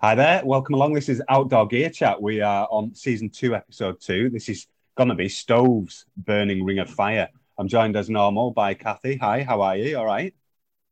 [0.00, 0.92] Hi there, welcome along.
[0.92, 2.22] This is Outdoor Gear Chat.
[2.22, 4.30] We are on season two, episode two.
[4.30, 7.28] This is going to be Stoves Burning Ring of Fire.
[7.58, 9.16] I'm joined as normal by Kathy.
[9.16, 9.98] Hi, how are you?
[9.98, 10.32] All right.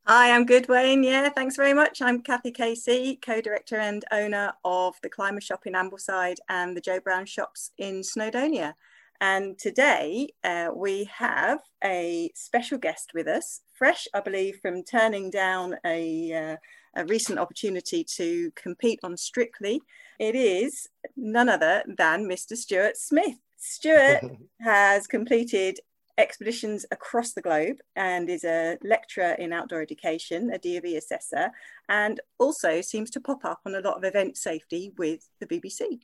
[0.05, 1.05] Hi, I'm good, Wayne.
[1.05, 2.01] Yeah, thanks very much.
[2.01, 6.81] I'm Kathy Casey, co director and owner of the Climber Shop in Ambleside and the
[6.81, 8.73] Joe Brown Shops in Snowdonia.
[9.21, 15.29] And today uh, we have a special guest with us, fresh, I believe, from turning
[15.29, 16.57] down a, uh,
[16.97, 19.81] a recent opportunity to compete on Strictly.
[20.19, 22.57] It is none other than Mr.
[22.57, 23.37] Stuart Smith.
[23.57, 24.23] Stuart
[24.61, 25.79] has completed
[26.17, 31.51] expeditions across the globe and is a lecturer in outdoor education, a DofE assessor,
[31.89, 35.99] and also seems to pop up on a lot of event safety with the BBC.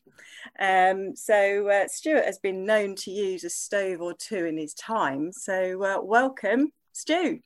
[0.59, 4.75] Um, so uh, Stuart has been known to use a stove or two in his
[4.75, 5.31] time.
[5.31, 7.39] So uh, welcome, Stu.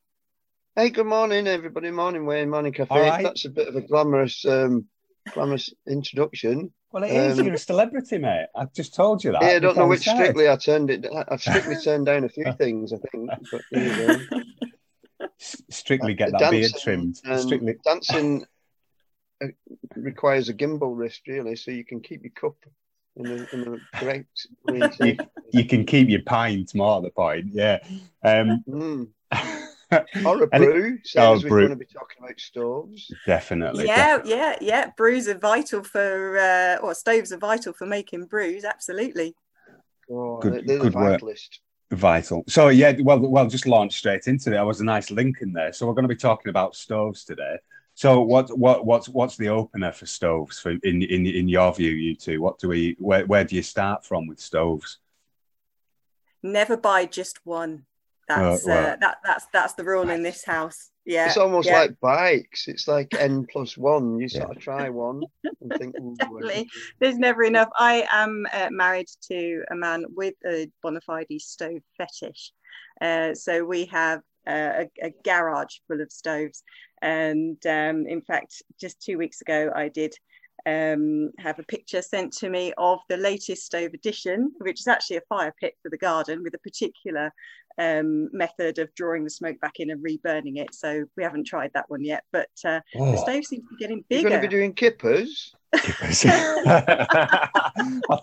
[0.78, 1.90] Hey, good morning, everybody.
[1.90, 2.52] Morning, Wayne.
[2.52, 2.94] Morning, Cafe.
[2.94, 3.24] Right.
[3.24, 4.86] That's a bit of a glamorous, um,
[5.34, 6.72] glamorous introduction.
[6.92, 7.40] Well, it is.
[7.40, 8.46] Um, You're a celebrity, mate.
[8.56, 9.42] I've just told you that.
[9.42, 10.14] Yeah, I don't know which said.
[10.14, 11.08] strictly I turned it.
[11.30, 13.32] I've strictly turned down a few things, I think.
[13.52, 13.62] But
[15.40, 17.22] strictly get that dancing, beard trimmed.
[17.26, 18.46] Um, strictly dancing
[19.42, 19.48] uh,
[19.96, 22.58] requires a gimbal wrist, really, so you can keep your cup
[23.16, 24.46] in a, in a correct.
[25.00, 25.18] you,
[25.54, 27.48] you, can keep your pint more at the point.
[27.52, 27.80] Yeah.
[28.24, 29.08] Um, mm.
[30.26, 31.00] Or a brew.
[31.04, 33.12] So oh, we're going to be talking about stoves.
[33.26, 33.86] Definitely.
[33.86, 34.32] Yeah, definitely.
[34.32, 34.92] yeah, yeah.
[34.98, 38.64] Brews are vital for, uh, or stoves are vital for making brews.
[38.64, 39.36] Absolutely.
[40.10, 41.22] Oh, good, they're, good work.
[41.92, 42.44] Vital.
[42.48, 44.54] So yeah, well, well, just launch straight into it.
[44.54, 45.72] There was a nice link in there.
[45.72, 47.58] So we're going to be talking about stoves today.
[47.98, 51.90] So what what what's what's the opener for stoves for in in in your view,
[51.90, 52.42] you two?
[52.42, 55.00] What do we where where do you start from with stoves?
[56.44, 57.86] Never buy just one.
[58.28, 60.92] That's uh, uh, that that's that's the rule in this house.
[61.06, 61.82] Yeah, it's almost yeah.
[61.82, 62.68] like bikes.
[62.68, 64.20] It's like n plus one.
[64.20, 64.56] You sort yeah.
[64.56, 65.24] of try one
[65.62, 65.96] and think.
[66.18, 66.68] Definitely,
[67.00, 67.70] there's never enough.
[67.76, 72.52] I am uh, married to a man with a bona fide stove fetish,
[73.00, 76.64] uh, so we have uh, a, a, garage full of stoves.
[77.02, 80.14] And um, in fact, just two weeks ago, I did
[80.66, 85.18] um, have a picture sent to me of the latest stove edition, which is actually
[85.18, 87.32] a fire pit for the garden with a particular
[87.78, 90.74] um, method of drawing the smoke back in and reburning it.
[90.74, 93.12] So we haven't tried that one yet, but uh, oh.
[93.12, 94.22] the stove seems to be getting bigger.
[94.22, 95.54] You're going to be doing kippers.
[95.74, 97.50] I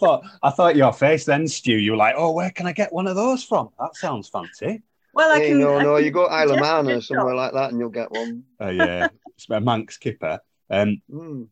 [0.01, 1.73] thought I thought your face then, Stu.
[1.73, 3.69] You were like, "Oh, where can I get one of those from?
[3.79, 5.61] That sounds fancy." Well, I hey, can.
[5.61, 7.91] No, I no, can you go Isle of Man or somewhere like that, and you'll
[7.91, 8.45] get one.
[8.61, 10.41] Oh yeah, it's a Manx kipper.
[10.71, 11.49] Um, mm.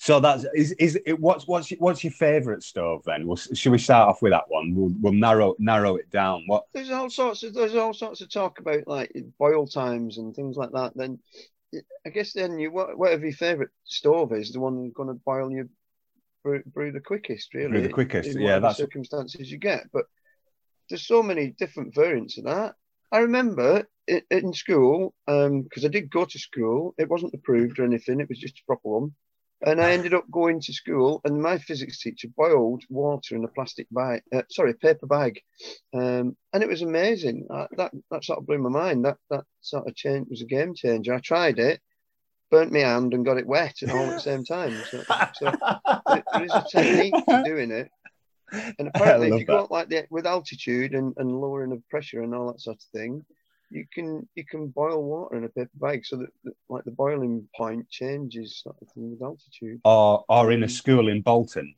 [0.00, 3.26] So that's is is it, what's what's what's your favourite stove then?
[3.26, 4.74] We'll, should we start off with that one?
[4.74, 6.44] We'll we'll narrow narrow it down.
[6.46, 10.34] What there's all sorts of there's all sorts of talk about like boil times and
[10.34, 10.92] things like that.
[10.94, 11.18] Then
[12.06, 15.68] I guess then you whatever your favourite stove is, the one going to boil your
[16.44, 17.70] brew, brew, the quickest, really.
[17.70, 18.60] Brew the quickest, yeah.
[18.60, 20.04] That's circumstances you get, but
[20.88, 22.76] there's so many different variants of that.
[23.10, 26.94] I remember in, in school because um, I did go to school.
[26.98, 29.12] It wasn't approved or anything; it was just a proper one
[29.62, 33.48] and I ended up going to school, and my physics teacher boiled water in a
[33.48, 35.40] plastic bag, uh, sorry, paper bag,
[35.94, 37.46] um, and it was amazing.
[37.50, 39.04] Uh, that that sort of blew my mind.
[39.04, 41.14] That that sort of change was a game changer.
[41.14, 41.80] I tried it,
[42.50, 44.76] burnt my hand, and got it wet at all at the same time.
[44.90, 45.02] So,
[45.34, 45.52] so
[46.32, 47.90] there is a technique to doing it.
[48.78, 52.22] And apparently, if you go up like that with altitude and, and lowering of pressure
[52.22, 53.24] and all that sort of thing,
[53.70, 56.90] you can you can boil water in a paper bag so that, that like the
[56.90, 59.80] boiling point changes sort of with altitude.
[59.84, 61.74] Or or in a school in Bolton,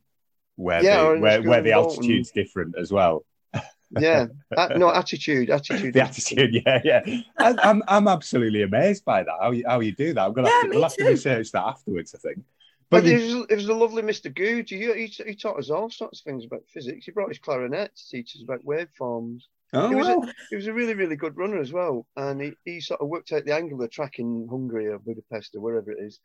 [0.55, 3.25] where yeah, the, where, where the altitude's different as well.
[3.91, 5.93] yeah, uh, no attitude, attitude.
[5.93, 7.01] the attitude, yeah, yeah.
[7.37, 9.35] I, am I'm, I'm absolutely amazed by that.
[9.41, 10.21] How you how you do that?
[10.21, 12.15] I'm gonna yeah, have, to, we'll have to research that afterwards.
[12.15, 12.43] I think.
[12.89, 14.33] But, but it, was, it was a lovely Mr.
[14.33, 14.69] Good.
[14.69, 17.05] He, he, he taught us all sorts of things about physics.
[17.05, 19.43] He brought his clarinet to teach us about waveforms.
[19.73, 20.21] Oh, he, was wow.
[20.21, 22.05] a, he was a really, really good runner as well.
[22.17, 24.99] And he, he sort of worked out the angle of the track in Hungary or
[24.99, 26.19] Budapest or wherever it is.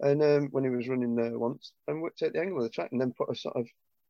[0.00, 2.70] And um, when he was running there once, and worked out the angle of the
[2.70, 3.66] track and then put a sort of,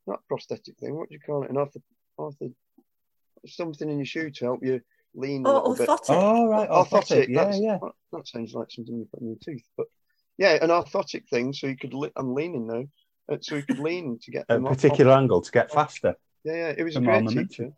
[0.06, 1.50] not prosthetic thing, what do you call it?
[1.50, 1.81] An ortho,
[2.19, 2.52] ortho,
[3.46, 4.81] something in your shoe to help you
[5.14, 5.44] lean.
[5.46, 6.00] Oh, orthotic.
[6.08, 6.69] Oh, right.
[6.69, 7.28] Orthotic.
[7.28, 7.28] orthotic.
[7.28, 7.78] Yeah, yeah.
[7.81, 9.64] That, that, sounds like something you put in your tooth.
[9.76, 9.87] But
[10.37, 11.52] yeah, an orthotic thing.
[11.52, 12.84] So you could, li- I'm leaning now.
[13.32, 15.19] Uh, so you could lean to get a particular off.
[15.19, 16.16] angle to get faster.
[16.42, 16.75] Yeah, yeah.
[16.76, 17.70] It was a great teacher.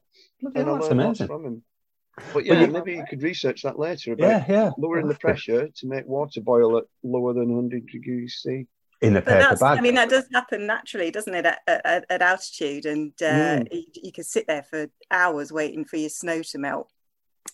[0.43, 1.27] And that's amazing.
[1.27, 1.62] From him.
[2.35, 4.71] But yeah, maybe you could research that later about yeah, yeah.
[4.77, 8.67] lowering the pressure to make water boil at lower than 100 degrees C.
[9.00, 9.79] In a paper bag.
[9.79, 12.87] I mean, that does happen naturally, doesn't it, at, at, at altitude?
[12.87, 13.69] And uh, mm.
[13.73, 16.88] you, you can sit there for hours waiting for your snow to melt.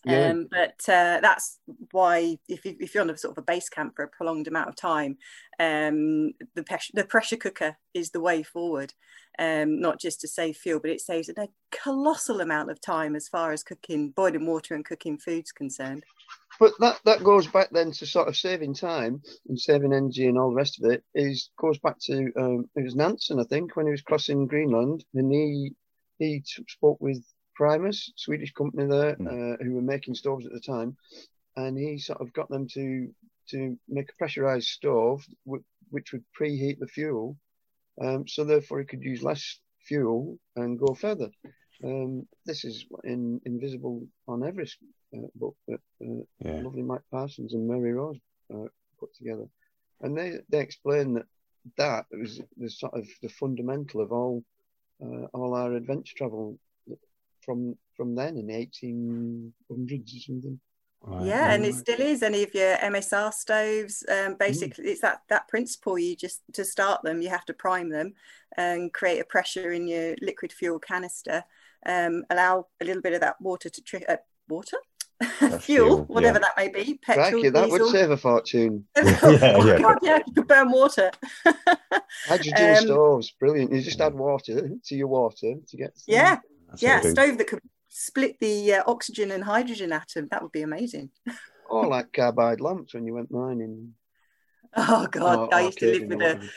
[0.04, 0.28] Yeah.
[0.28, 1.58] Um, but uh, that's
[1.90, 4.46] why if, you, if you're on a sort of a base camp for a prolonged
[4.46, 5.18] amount of time,
[5.58, 8.94] um, the, pressure, the pressure cooker is the way forward,
[9.38, 13.28] um, not just to save fuel, but it saves a colossal amount of time as
[13.28, 16.04] far as cooking, boiling water and cooking food's concerned.
[16.60, 20.38] But that, that goes back then to sort of saving time and saving energy and
[20.38, 23.76] all the rest of it is goes back to um, it was Nansen I think
[23.76, 25.72] when he was crossing Greenland and he
[26.18, 27.24] he spoke with
[27.58, 29.26] Primus Swedish company there mm.
[29.26, 30.96] uh, who were making stoves at the time
[31.56, 33.08] and he sort of got them to
[33.50, 37.36] to make a pressurized stove w- which would preheat the fuel
[38.00, 39.58] um, so therefore he could use less
[39.88, 41.30] fuel and go further.
[41.82, 44.78] Um, this is in Invisible on Everest
[45.16, 46.60] uh, book that uh, yeah.
[46.62, 48.18] lovely Mike Parsons and Mary Rose
[48.52, 48.68] uh,
[49.00, 49.46] put together,
[50.02, 51.26] and they they explain that
[51.76, 54.42] that was the sort of the fundamental of all
[55.02, 56.58] uh, all our adventure travel
[57.48, 60.60] from from then in the 1800s or something.
[61.00, 61.26] Right.
[61.26, 64.04] Yeah, and it still is any of your MSR stoves.
[64.08, 64.38] Um, mm.
[64.38, 64.88] basically, mm.
[64.88, 65.98] it's that that principle.
[65.98, 68.12] You just to start them, you have to prime them
[68.56, 71.44] and create a pressure in your liquid fuel canister.
[71.86, 74.16] Um, allow a little bit of that water to tri- uh,
[74.48, 74.76] water.
[75.38, 76.46] fuel, fuel, whatever yeah.
[76.46, 77.86] that may be, petrol, you, that diesel.
[77.86, 78.84] would save a fortune.
[78.96, 79.78] yeah, oh, yeah.
[79.78, 81.10] God, yeah, you could burn water.
[82.26, 83.72] Hydrogen um, stoves, brilliant.
[83.72, 85.90] You just add water to your water to get.
[86.06, 86.38] Yeah,
[86.78, 90.28] yeah, stove that could split the uh, oxygen and hydrogen atom.
[90.30, 91.10] That would be amazing.
[91.68, 93.94] or like carbide lamps when you went mining.
[94.76, 96.50] Oh God, I used to live with a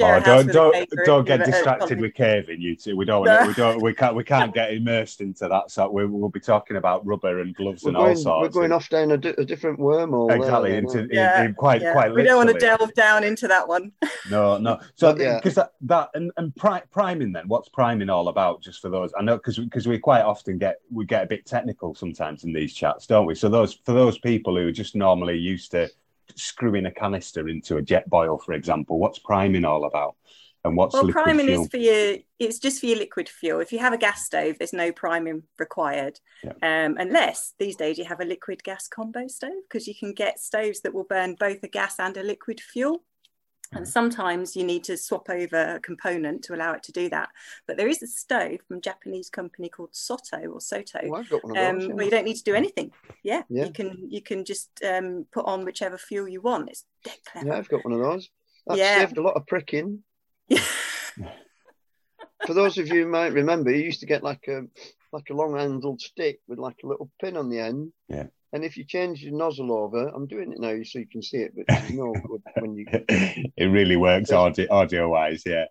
[0.00, 2.96] oh, don't don't don't get distracted with caving, you two.
[2.96, 3.46] We don't no.
[3.46, 5.70] we don't we can't we can't get immersed into that.
[5.70, 8.54] So we will be talking about rubber and gloves we're and going, all sorts.
[8.54, 10.34] We're going off down a, di- a different wormhole.
[10.34, 11.92] Exactly there, into yeah, in, in quite yeah.
[11.92, 12.14] quite.
[12.14, 13.92] We don't want to delve down into that one.
[14.30, 14.80] no, no.
[14.94, 18.62] So because that, that and, and pri- priming then, what's priming all about?
[18.62, 21.46] Just for those, I know because because we quite often get we get a bit
[21.46, 23.34] technical sometimes in these chats, don't we?
[23.34, 25.90] So those for those people who are just normally used to
[26.34, 28.98] screwing a canister into a Jetboil, for example?
[28.98, 30.16] What's priming all about?
[30.66, 31.62] And what's well, priming fuel?
[31.62, 33.60] is for your it's just for your liquid fuel.
[33.60, 36.86] If you have a gas stove, there's no priming required, yeah.
[36.86, 40.40] um, unless these days you have a liquid gas combo stove because you can get
[40.40, 43.04] stoves that will burn both a gas and a liquid fuel.
[43.72, 47.28] And sometimes you need to swap over a component to allow it to do that.
[47.66, 51.28] But there is a stove from a Japanese company called Soto or Soto, oh, I've
[51.28, 52.92] got one of those, um, where you don't need to do anything.
[53.22, 53.66] Yeah, yeah.
[53.66, 56.70] you can you can just um, put on whichever fuel you want.
[56.70, 57.48] It's dead clever.
[57.48, 58.28] Yeah, I've got one of those.
[58.66, 58.98] That yeah.
[59.00, 60.02] saved a lot of pricking.
[62.46, 64.62] For those of you who might remember, you used to get like a
[65.12, 67.92] like a long handled stick with like a little pin on the end.
[68.08, 68.26] Yeah.
[68.52, 71.38] And if you change your nozzle over, I'm doing it now so you can see
[71.38, 72.14] it, but you know
[72.60, 72.86] when you.
[72.88, 75.66] it really works audio, audio wise, yeah.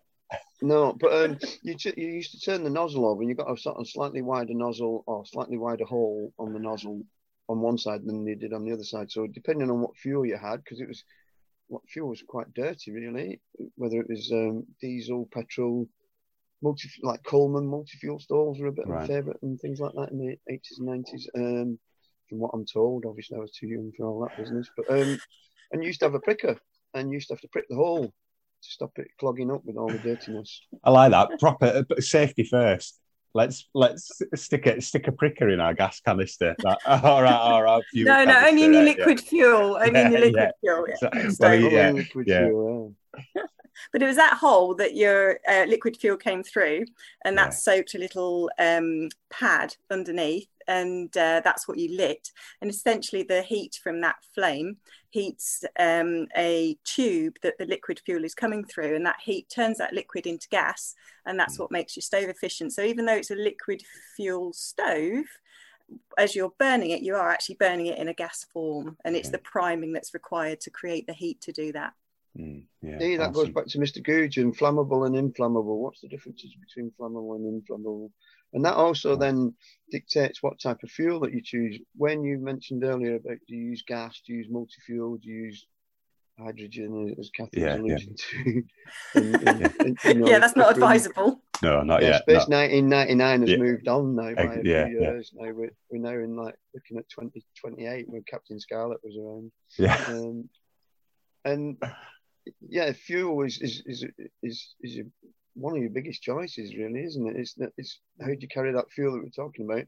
[0.62, 3.50] No, but um, you t- you used to turn the nozzle over, and you got
[3.50, 7.02] a sort of slightly wider nozzle or slightly wider hole on the nozzle
[7.48, 9.10] on one side than you did on the other side.
[9.10, 11.04] So depending on what fuel you had, because it was
[11.68, 13.40] what fuel was quite dirty, really.
[13.76, 15.88] Whether it was um, diesel, petrol,
[16.62, 19.04] multi like Coleman multi fuel stalls were a bit right.
[19.04, 21.28] of a favourite and things like that in the eighties and nineties.
[21.34, 21.78] Um,
[22.28, 23.04] from what I'm told.
[23.06, 24.68] Obviously, I was too young for all that business.
[24.76, 25.18] But um,
[25.72, 26.56] and used to have a pricker,
[26.94, 28.12] and used to have to prick the hole to
[28.70, 30.60] stop it clogging up with all the dirtiness.
[30.84, 31.38] I like that.
[31.38, 32.98] Proper uh, safety first.
[33.34, 36.56] Let's let's stick a stick a pricker in our gas canister.
[36.60, 37.82] That, all right, all right.
[37.92, 39.28] No, no, only in your liquid yeah.
[39.28, 39.76] fuel.
[39.76, 40.50] Only yeah, in your liquid yeah.
[40.60, 40.86] fuel.
[40.88, 41.28] Yeah.
[41.28, 42.46] So, well, yeah, liquid yeah.
[42.46, 42.94] Fuel,
[43.92, 46.86] but it was that hole that your uh, liquid fuel came through,
[47.26, 52.30] and that soaked a little um, pad underneath, and uh, that's what you lit.
[52.60, 54.78] And essentially, the heat from that flame
[55.10, 59.78] heats um, a tube that the liquid fuel is coming through, and that heat turns
[59.78, 60.94] that liquid into gas,
[61.24, 61.60] and that's mm.
[61.60, 62.72] what makes your stove efficient.
[62.72, 63.82] So even though it's a liquid
[64.16, 65.26] fuel stove,
[66.18, 69.30] as you're burning it, you are actually burning it in a gas form, and it's
[69.30, 71.92] the priming that's required to create the heat to do that.
[72.38, 73.44] Mm, yeah, See, that awesome.
[73.44, 74.02] goes back to Mr.
[74.02, 75.80] Gudgeon, flammable and inflammable.
[75.80, 78.10] What's the differences between flammable and inflammable?
[78.56, 79.54] And that also then
[79.90, 81.78] dictates what type of fuel that you choose.
[81.94, 85.28] When you mentioned earlier about do you use gas, do you use multi fuel, do
[85.28, 85.66] you use
[86.38, 88.52] hydrogen, as Kathy yeah, was alluding yeah.
[88.52, 88.64] to?
[89.14, 91.42] and, and, and, you know, yeah, that's not advisable.
[91.62, 92.22] No, not yeah, yet.
[92.22, 95.32] Space 1999 has moved on now by a yeah, few years.
[95.34, 99.52] Now we're, we're now in like looking at 2028 when Captain Scarlet was around.
[99.78, 100.02] Yeah.
[100.08, 100.48] Um,
[101.44, 101.76] and
[102.66, 104.04] yeah, fuel is is is
[104.42, 105.00] is, is
[105.56, 107.36] one of your biggest choices, really, isn't it?
[107.36, 109.84] It's, it's how do you carry that fuel that we're talking about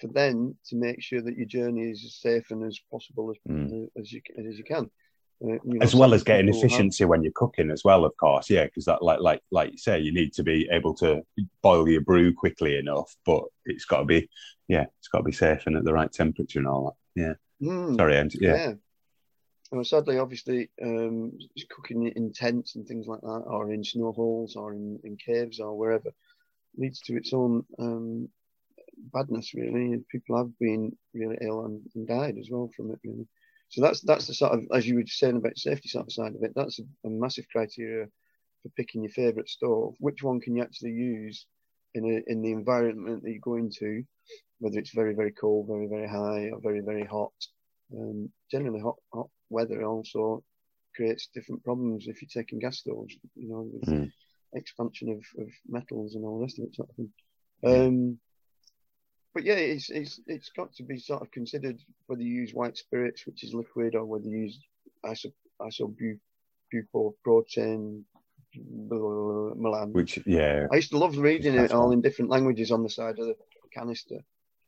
[0.00, 3.36] for then to make sure that your journey is as safe and as possible as,
[3.48, 3.88] mm.
[3.98, 4.90] as you as you can.
[5.44, 7.10] Uh, you know, as well as getting efficiency have.
[7.10, 10.00] when you're cooking as well of course yeah because that like like like you say
[10.00, 11.20] you need to be able to
[11.62, 14.26] boil your brew quickly enough but it's got to be
[14.66, 17.68] yeah it's got to be safe and at the right temperature and all that yeah
[17.68, 18.54] mm, sorry and yeah.
[18.54, 18.72] yeah
[19.82, 21.32] sadly, obviously, um,
[21.70, 25.60] cooking in tents and things like that, or in snow holes, or in, in caves,
[25.60, 26.10] or wherever,
[26.76, 28.28] leads to its own um,
[29.12, 29.54] badness.
[29.54, 33.00] Really, people have been really ill and, and, died as well from it.
[33.04, 33.26] Really,
[33.68, 36.34] so that's that's the sort of, as you were saying about safety sort of side
[36.34, 36.52] of it.
[36.54, 38.06] That's a, a massive criteria
[38.62, 39.94] for picking your favourite stove.
[39.98, 41.46] Which one can you actually use
[41.94, 44.04] in a, in the environment that you go into,
[44.60, 47.32] whether it's very very cold, very very high, or very very hot.
[47.92, 50.42] Um, generally, hot hot weather also
[50.94, 54.10] creates different problems if you're taking gas stoves, you know, with mm.
[54.54, 57.12] expansion of, of metals and all the rest of it sort of thing.
[57.64, 58.18] Um,
[59.34, 62.78] but yeah, it's, it's it's got to be sort of considered whether you use white
[62.78, 64.58] spirits, which is liquid, or whether you use
[65.04, 68.04] iso isobuprotein
[68.54, 69.94] melange.
[69.94, 73.18] Which yeah, I used to love reading it all in different languages on the side
[73.18, 73.36] of the
[73.74, 74.20] canister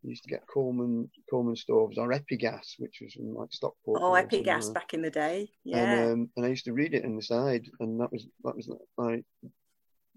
[0.09, 4.01] used to get Coleman Coleman stoves or Epigas, which was from like Stockport.
[4.03, 5.93] Oh, Epigas back in the day, yeah.
[5.93, 8.57] And, um, and I used to read it in the side, and that was that
[8.57, 9.25] was like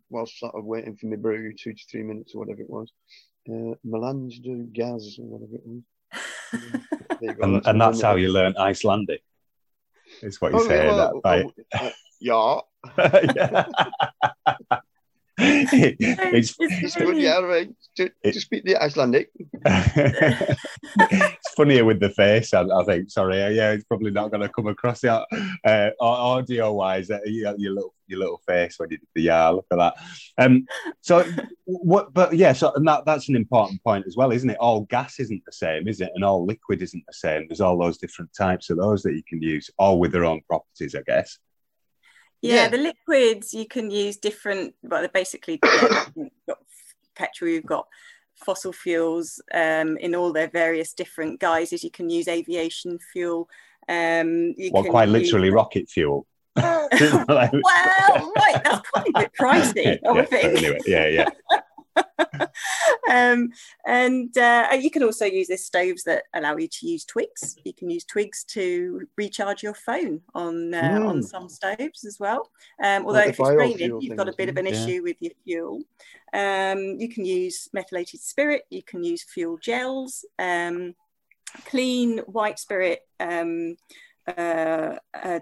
[0.09, 2.91] whilst sort of waiting for my brew, two to three minutes or whatever it was.
[3.49, 5.81] Uh, melange de gaz or whatever it was.
[7.41, 9.21] and, that's, and that's how you learn Icelandic.
[10.21, 11.45] Is what you oh, say well, that, right?
[11.75, 12.59] Oh, uh, yeah.
[13.35, 13.65] yeah.
[15.41, 17.69] It's, it's good, yeah, right.
[17.97, 19.31] To, it, to speak the Icelandic.
[19.65, 23.09] it's funnier with the face, I, I, think.
[23.09, 25.25] Sorry, yeah, it's probably not going to come across the
[25.65, 27.09] uh, audio wise.
[27.09, 29.95] Uh, your, your little your little face when you did the yeah, look at that.
[30.37, 30.65] Um,
[31.01, 31.25] so
[31.65, 32.13] what?
[32.13, 34.57] But yeah, so and that that's an important point as well, isn't it?
[34.59, 36.11] All gas isn't the same, is it?
[36.15, 37.47] And all liquid isn't the same.
[37.47, 40.41] There's all those different types of those that you can use, all with their own
[40.47, 41.37] properties, I guess.
[42.41, 44.73] Yeah, yeah, the liquids you can use different.
[44.81, 46.11] Well, they're basically got
[47.15, 47.51] petrol.
[47.51, 47.87] You've got
[48.35, 51.83] fossil fuels um, in all their various different guises.
[51.83, 53.47] You can use aviation fuel.
[53.87, 55.53] Um, you well, quite literally use...
[55.53, 56.25] rocket fuel.
[56.55, 57.51] well, right,
[58.63, 59.99] that's probably a bit pricey.
[60.03, 60.57] yeah, I think.
[60.57, 61.29] Anyway, yeah, yeah.
[63.11, 63.49] um,
[63.85, 67.57] and uh, you can also use this stoves that allow you to use twigs.
[67.63, 71.07] You can use twigs to recharge your phone on uh, mm.
[71.07, 72.49] on some stoves as well.
[72.83, 74.73] Um, although like if it's raining, you've got a bit of an yeah.
[74.73, 75.81] issue with your fuel.
[76.33, 78.63] Um, you can use methylated spirit.
[78.69, 80.25] You can use fuel gels.
[80.39, 80.95] Um,
[81.65, 83.75] clean white spirit um,
[84.25, 85.39] uh, uh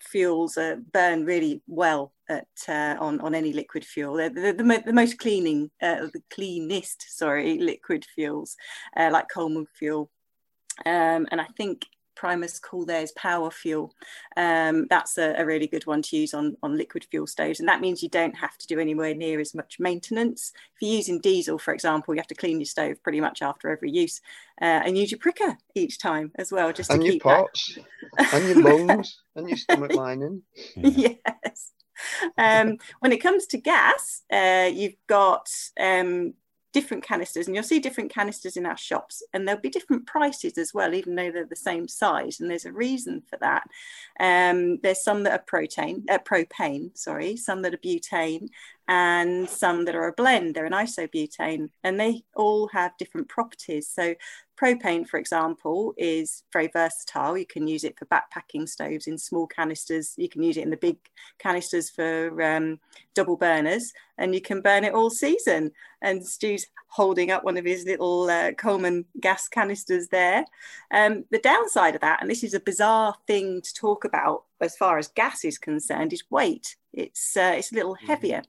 [0.00, 4.16] fuels uh, burn really well at uh, on on any liquid fuel.
[4.16, 8.56] They're the, the, the most cleaning, uh, the cleanest, sorry, liquid fuels
[8.96, 10.10] uh, like Coleman fuel.
[10.86, 11.86] Um, and I think
[12.18, 13.94] Primus call theirs power fuel.
[14.36, 17.60] Um, that's a, a, really good one to use on, on liquid fuel stoves.
[17.60, 20.52] And that means you don't have to do anywhere near as much maintenance.
[20.74, 23.70] If you're using diesel, for example, you have to clean your stove pretty much after
[23.70, 24.20] every use
[24.60, 26.72] uh, and use your pricker each time as well.
[26.72, 27.78] Just and to your pots
[28.32, 30.42] and your lungs and your stomach lining.
[30.76, 31.70] yes.
[32.36, 35.48] Um, when it comes to gas, uh, you've got
[35.78, 36.34] um,
[36.72, 40.58] different canisters and you'll see different canisters in our shops and there'll be different prices
[40.58, 43.66] as well even though they're the same size and there's a reason for that.
[44.20, 48.48] Um, there's some that are protein uh, propane sorry some that are butane
[48.88, 53.88] and some that are a blend they're an isobutane and they all have different properties
[53.88, 54.14] so
[54.58, 57.38] Propane, for example, is very versatile.
[57.38, 60.14] You can use it for backpacking stoves in small canisters.
[60.16, 60.96] You can use it in the big
[61.38, 62.80] canisters for um,
[63.14, 65.70] double burners, and you can burn it all season.
[66.02, 70.44] And Stu's holding up one of his little uh, Coleman gas canisters there.
[70.90, 74.76] Um, the downside of that, and this is a bizarre thing to talk about as
[74.76, 76.74] far as gas is concerned, is weight.
[76.92, 78.06] It's uh, it's a little mm-hmm.
[78.06, 78.42] heavier.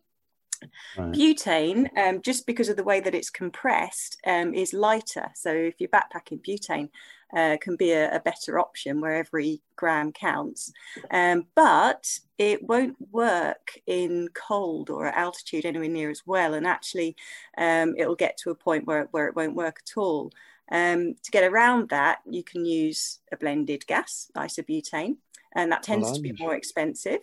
[0.97, 1.13] Right.
[1.13, 5.29] Butane, um, just because of the way that it's compressed, um, is lighter.
[5.35, 6.89] So if you're backpacking, butane
[7.35, 10.71] uh, can be a, a, better option where every gram counts.
[11.11, 16.55] Um, but it won't work in cold or at altitude anywhere near as well.
[16.55, 17.15] And actually,
[17.57, 20.31] um, it'll get to a point where, where it won't work at all.
[20.71, 25.17] Um, to get around that, you can use a blended gas, isobutane,
[25.55, 27.21] and that tends to be more expensive.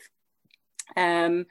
[0.97, 1.47] Um,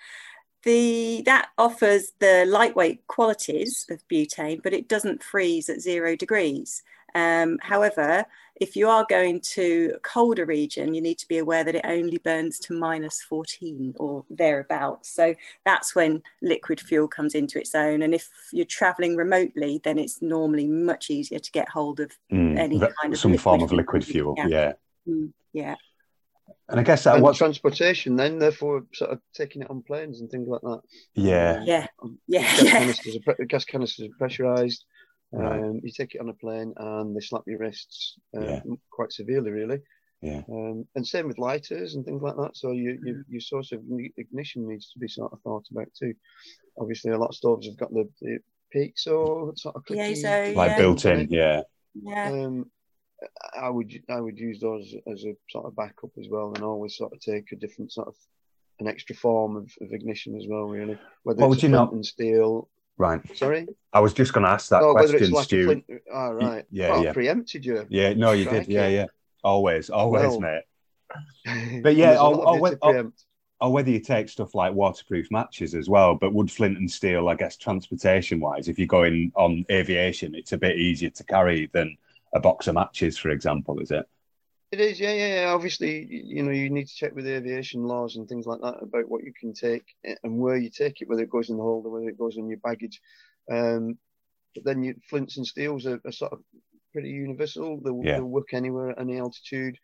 [0.65, 6.84] the that offers the lightweight qualities of butane, but it doesn't freeze at zero degrees.
[7.13, 8.25] Um, however,
[8.60, 11.86] if you are going to a colder region, you need to be aware that it
[11.86, 15.10] only burns to minus 14 or thereabouts.
[15.10, 18.01] So that's when liquid fuel comes into its own.
[18.01, 22.57] And if you're traveling remotely, then it's normally much easier to get hold of mm,
[22.57, 24.36] any kind of some form of liquid fuel.
[24.38, 24.48] Yeah.
[24.48, 24.74] Yeah.
[25.07, 25.75] Mm, yeah.
[26.67, 30.29] And I guess that what transportation then, therefore, sort of taking it on planes and
[30.29, 30.81] things like that.
[31.13, 31.88] Yeah, yeah,
[32.27, 32.41] yeah.
[32.41, 34.84] Gas canisters are, gas canisters are pressurized.
[35.31, 35.60] Right.
[35.60, 38.62] Um, you take it on a plane and they slap your wrists uh, yeah.
[38.89, 39.79] quite severely, really.
[40.22, 40.41] Yeah.
[40.50, 42.55] Um, and same with lighters and things like that.
[42.55, 43.81] So you, you, your source of
[44.17, 46.13] ignition needs to be sort of thought about too.
[46.79, 48.39] Obviously, a lot of stoves have got the, the
[48.72, 50.77] peaks or sort of clicky, Piezo, Like Yeah.
[50.77, 51.62] built in, yeah.
[51.93, 52.31] Yeah.
[52.31, 52.72] um,
[53.60, 56.98] I would I would use those as a sort of backup as well, and always
[56.98, 58.15] sort of take a different sort of
[58.79, 60.98] an extra form of, of ignition as well, really.
[61.24, 62.69] Whether What would you flint not- and steel.
[62.98, 63.22] Right.
[63.36, 63.67] Sorry.
[63.91, 65.65] I was just going to ask that oh, whether it's question, like Stu.
[65.65, 65.86] flint.
[66.13, 66.65] Oh, right.
[66.72, 67.13] yeah, I yeah.
[67.13, 67.86] preempted you.
[67.89, 68.69] Yeah, no, you did.
[68.69, 69.07] Yeah, yeah.
[69.43, 71.81] Always, always, Well, mate.
[71.84, 73.24] But yeah, There's a lot of you well, to oh, preempt.
[73.60, 76.15] Or whether you take stuff like waterproof matches as well.
[76.15, 80.53] But would flint and steel, I guess, transportation wise, if you're going on aviation, it's
[80.53, 81.98] a bit easier to carry than
[82.36, 84.06] a box of matches, for example, is it?
[84.72, 85.54] It is, yeah, yeah, yeah.
[85.54, 88.84] Obviously, you know, you need to check with the aviation laws and things like that
[88.84, 89.86] about what you can take
[90.24, 92.50] and where you take it, whether it goes in the holder, whether it goes in
[92.50, 93.00] your baggage.
[93.50, 93.98] Um,
[94.54, 96.39] but then you, flints and steels are, are sort of
[96.92, 97.80] pretty universal.
[97.80, 98.18] They'll, Yeah.
[98.18, 99.77] they'll work anywhere at any altitude.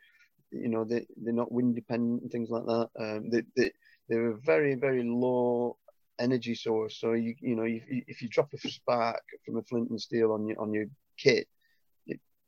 [0.52, 2.90] You know, they, they're not wind dependent and things like that.
[3.00, 3.72] Um, they, they,
[4.10, 5.78] they're a very, very low
[6.20, 6.98] energy source.
[7.00, 10.34] So, you, you know, if, if you drop a spark from a flint and steel
[10.34, 10.86] on your, on your
[11.18, 11.48] kit,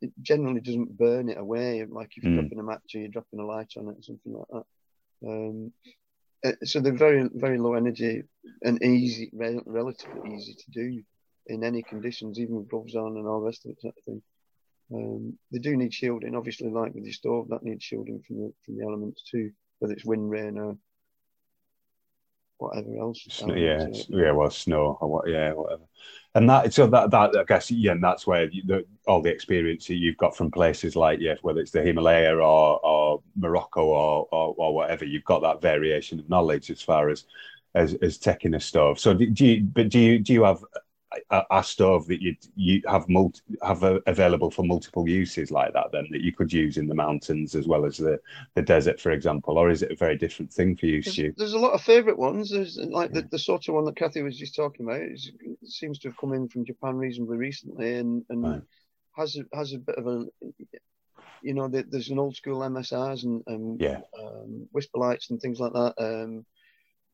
[0.03, 2.39] it generally doesn't burn it away like if you're Mm.
[2.41, 4.65] dropping a match or you're dropping a light on it or something like that.
[5.29, 5.74] Um,
[6.45, 8.24] uh, so they're very very low energy
[8.62, 11.03] and easy, rel- relatively easy to do
[11.48, 14.03] in any conditions, even with gloves on and all the rest of it sort of
[14.03, 14.22] thing.
[14.93, 18.53] Um, they do need shielding, obviously, like with your stove, that needs shielding from the
[18.63, 20.77] from the elements too, whether it's wind, rain, or
[22.63, 23.25] whatever else.
[23.29, 25.84] Snow, yeah, yeah, well, snow or what, yeah, whatever.
[26.36, 29.29] And that, so that, that, I guess, yeah, and that's where you, the, all the
[29.29, 33.86] experience that you've got from places like, yeah, whether it's the Himalaya or, or Morocco
[33.86, 37.25] or, or, or whatever, you've got that variation of knowledge as far as,
[37.75, 39.00] as, as taking a stove.
[39.00, 40.63] So do, do you, but do you, do you have
[41.29, 45.74] a, a stove that you, you have multi, have a, available for multiple uses like
[45.74, 48.20] that then that you could use in the mountains as well as the,
[48.55, 51.34] the desert, for example, or is it a very different thing for you, There's, Stu?
[51.38, 52.51] there's a lot of favourite ones.
[52.51, 53.22] There's like Yeah.
[53.22, 55.01] the, the sort of one that Kathy was just talking about.
[55.65, 58.62] Seems to have come in from Japan reasonably recently, and and Right.
[59.15, 60.26] has a, has a bit of a,
[61.41, 64.02] you know, there- there's an old school MSRs and, and Yeah.
[64.19, 65.93] um, WhisperLites and things like that.
[65.97, 66.45] Um,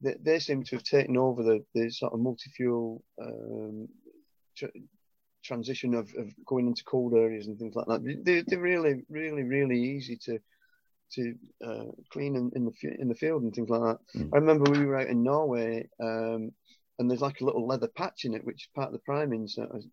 [0.02, 3.88] they, they seem to have taken over the, the sort of multi fuel um,
[4.58, 4.68] tr-
[5.44, 8.22] transition of, of going into cold areas and things like that.
[8.24, 10.40] They, they're really, really, really easy to
[11.14, 11.34] to
[11.66, 13.98] uh, clean in, in the in the field and things like that.
[14.16, 14.30] Mm.
[14.34, 16.52] I remember we were out in Norway, um,
[17.00, 19.48] and there's like a little leather patch in it, which is part of the priming
[19.58, 19.84] of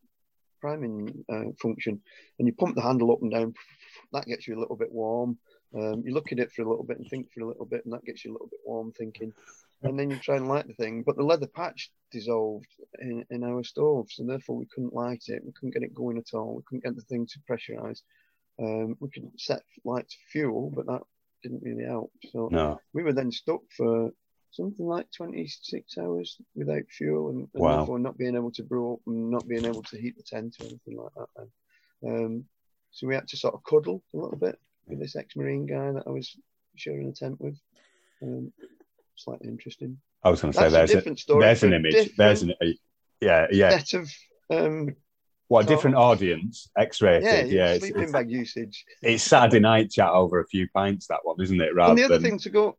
[0.60, 2.00] priming uh, function.
[2.38, 3.54] And you pump the handle up and down,
[4.12, 5.38] that gets you a little bit warm.
[5.74, 7.84] Um, you look at it for a little bit and think for a little bit,
[7.84, 9.32] and that gets you a little bit warm thinking.
[9.82, 12.66] And then you try and light the thing, but the leather patch dissolved
[13.00, 15.42] in, in our stove, so therefore we couldn't light it.
[15.44, 16.56] We couldn't get it going at all.
[16.56, 18.00] We couldn't get the thing to pressurize.
[18.58, 21.02] Um, we could set light to fuel, but that
[21.42, 22.10] didn't really help.
[22.32, 22.80] So No.
[22.94, 24.10] we were then stuck for
[24.50, 27.76] something like 26 hours without fuel and, and Wow.
[27.76, 30.56] therefore not being able to brew up and not being able to heat the tent
[30.60, 31.28] or anything like that.
[32.02, 32.14] Then.
[32.24, 32.44] Um,
[32.92, 36.04] so we had to sort of cuddle a little bit with this ex-marine guy that
[36.06, 36.34] I was
[36.76, 37.58] sharing a tent with.
[38.22, 38.52] Um,
[39.16, 39.98] slightly interesting.
[40.22, 41.40] I was going to say That's there's a, different story.
[41.44, 42.16] there's an image.
[42.16, 42.54] There's an
[43.20, 43.78] yeah, yeah.
[43.78, 44.10] set of
[44.50, 44.94] um,
[45.48, 47.48] What a different audience, X-rated.
[47.50, 48.84] yeah, Yeah, sleeping it's, bag usage.
[49.02, 51.06] it's Saturday night chat over a few pints.
[51.08, 51.74] That one, isn't it?
[51.74, 52.76] Rather and the other than thing to go,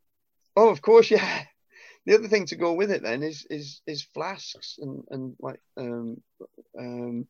[0.56, 1.43] oh, of course, yeah.
[2.06, 5.60] The other thing to go with it then is is is flasks and and like
[5.78, 6.21] um
[6.78, 7.28] um.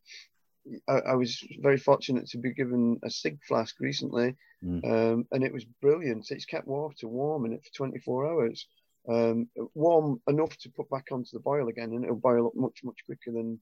[0.86, 4.84] I, I was very fortunate to be given a SIGG flask recently, Mm.
[4.84, 6.30] um, and it was brilliant.
[6.32, 8.68] It's kept water warm in it for 24 hours,
[9.08, 12.80] um, warm enough to put back onto the boil again, and it'll boil up much
[12.84, 13.60] much quicker than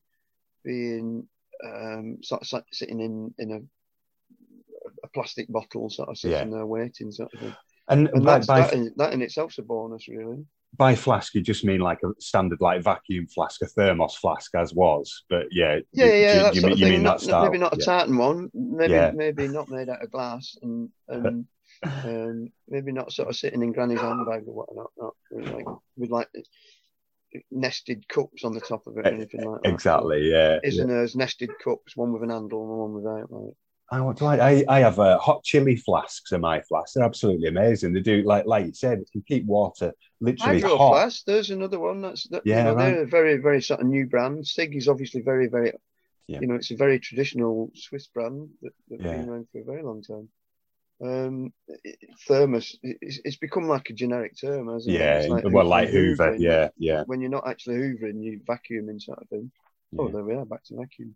[0.63, 1.27] being
[1.63, 3.60] um, sort of sit- sitting in in a
[5.03, 7.55] a plastic bottle, sort of sitting there waiting, sort of thing.
[7.89, 10.45] and, And by, by, that, in, that in itself's a bonus, really.
[10.77, 14.73] by flask, you just mean like a standard like vacuum flask, a thermos flask, as
[14.73, 15.23] was.
[15.29, 17.45] But yeah, Yeah, you, yeah, you, you, mean- you mean Not- that style?
[17.45, 17.86] Maybe not a yeah.
[17.86, 18.49] tartan one.
[18.53, 19.12] Maybe Yeah.
[19.13, 21.45] maybe not made out of glass, and and
[21.84, 24.91] um, maybe not sort of sitting in granny's handbag or whatnot.
[24.99, 25.65] Not like
[25.98, 26.30] with like
[27.52, 29.69] nested cups on the top of it or anything like that.
[29.69, 30.30] Exactly.
[30.32, 30.60] Yeah.
[30.63, 30.84] His yeah.
[30.84, 33.32] and hers nested cups, one with an handle and one without.
[33.32, 33.54] Like.
[33.91, 36.93] I, do I, I, I have uh, hot chili flasks in my flasks.
[36.93, 37.93] They're absolutely amazing.
[37.93, 40.93] They do like like you said, it can keep water literally Hydro hot.
[40.93, 42.91] Flask, there's another one that's that, Yeah, you know, right.
[42.91, 44.43] they're a very very sort of new brand.
[44.45, 45.71] SIGG is obviously very very,
[46.28, 46.39] Yeah.
[46.41, 49.17] you know, it's a very traditional Swiss brand that, that's Yeah.
[49.17, 50.30] been around for a very long time.
[51.03, 51.53] Um,
[52.27, 54.99] thermos, it's, it's become like a generic term, hasn't it?
[54.99, 55.19] Yeah.
[55.19, 55.91] It's well, like hoovering.
[55.91, 56.36] Hoover.
[56.38, 56.69] Yeah.
[56.77, 57.03] Yeah.
[57.05, 59.51] When you're not actually hoovering, you vacuuming sort of thing.
[59.97, 61.15] Oh, there we are, back to vacuum.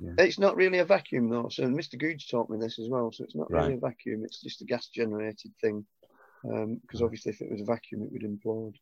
[0.00, 0.12] Yeah.
[0.18, 1.48] It's not really a vacuum though.
[1.50, 2.00] So Mr.
[2.00, 3.12] Googe taught me this as well.
[3.12, 4.24] So it's not really a vacuum.
[4.24, 5.86] It's just a gas generated thing.
[6.42, 8.74] Because um, obviously, if it was a vacuum, it would implode.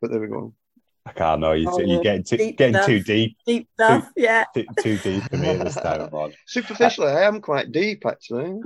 [0.00, 0.54] But there we go.
[1.04, 1.52] I can't know.
[1.52, 3.36] You, oh, you're getting, too, getting too deep.
[3.46, 4.44] Deep stuff, too, yeah.
[4.54, 6.36] Too, too, deep for me this time, Rod.
[6.46, 8.60] Superficially, I am quite deep, actually.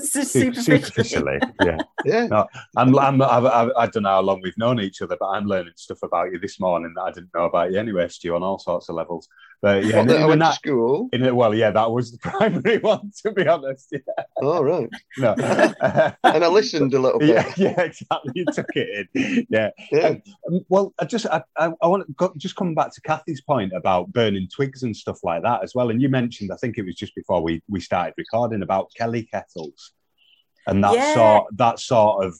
[0.00, 1.38] Superficially.
[1.64, 1.78] yeah.
[2.04, 2.26] Yeah.
[2.26, 2.46] No,
[2.76, 5.26] I'm, I'm, I've, I've, I do not know how long we've known each other, but
[5.26, 8.36] I'm learning stuff about you this morning that I didn't know about you anyway, Stu,
[8.36, 9.28] on all sorts of levels.
[9.62, 11.08] But yeah, in, I went that, to school.
[11.12, 13.88] In, well, yeah, that was the primary one, to be honest.
[13.90, 14.24] Yeah.
[14.42, 14.88] Oh, right.
[15.18, 15.32] No.
[15.38, 17.28] and I listened a little bit.
[17.30, 18.32] Yeah, yeah, exactly.
[18.34, 19.46] You took it in.
[19.48, 19.70] Yeah.
[19.90, 20.06] yeah.
[20.08, 23.40] Um, well, I just, I, I, I want to go, just come back to Kathy's
[23.40, 25.88] point about burning twigs and stuff like that as well.
[25.90, 29.22] And you mentioned, I think it was just before we, we started recording about Kelly
[29.22, 29.92] kettles
[30.66, 31.14] and that yeah.
[31.14, 32.38] sort, that sort of,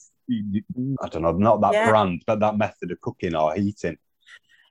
[1.02, 1.88] I don't know, not that yeah.
[1.88, 3.96] brand, but that method of cooking or heating.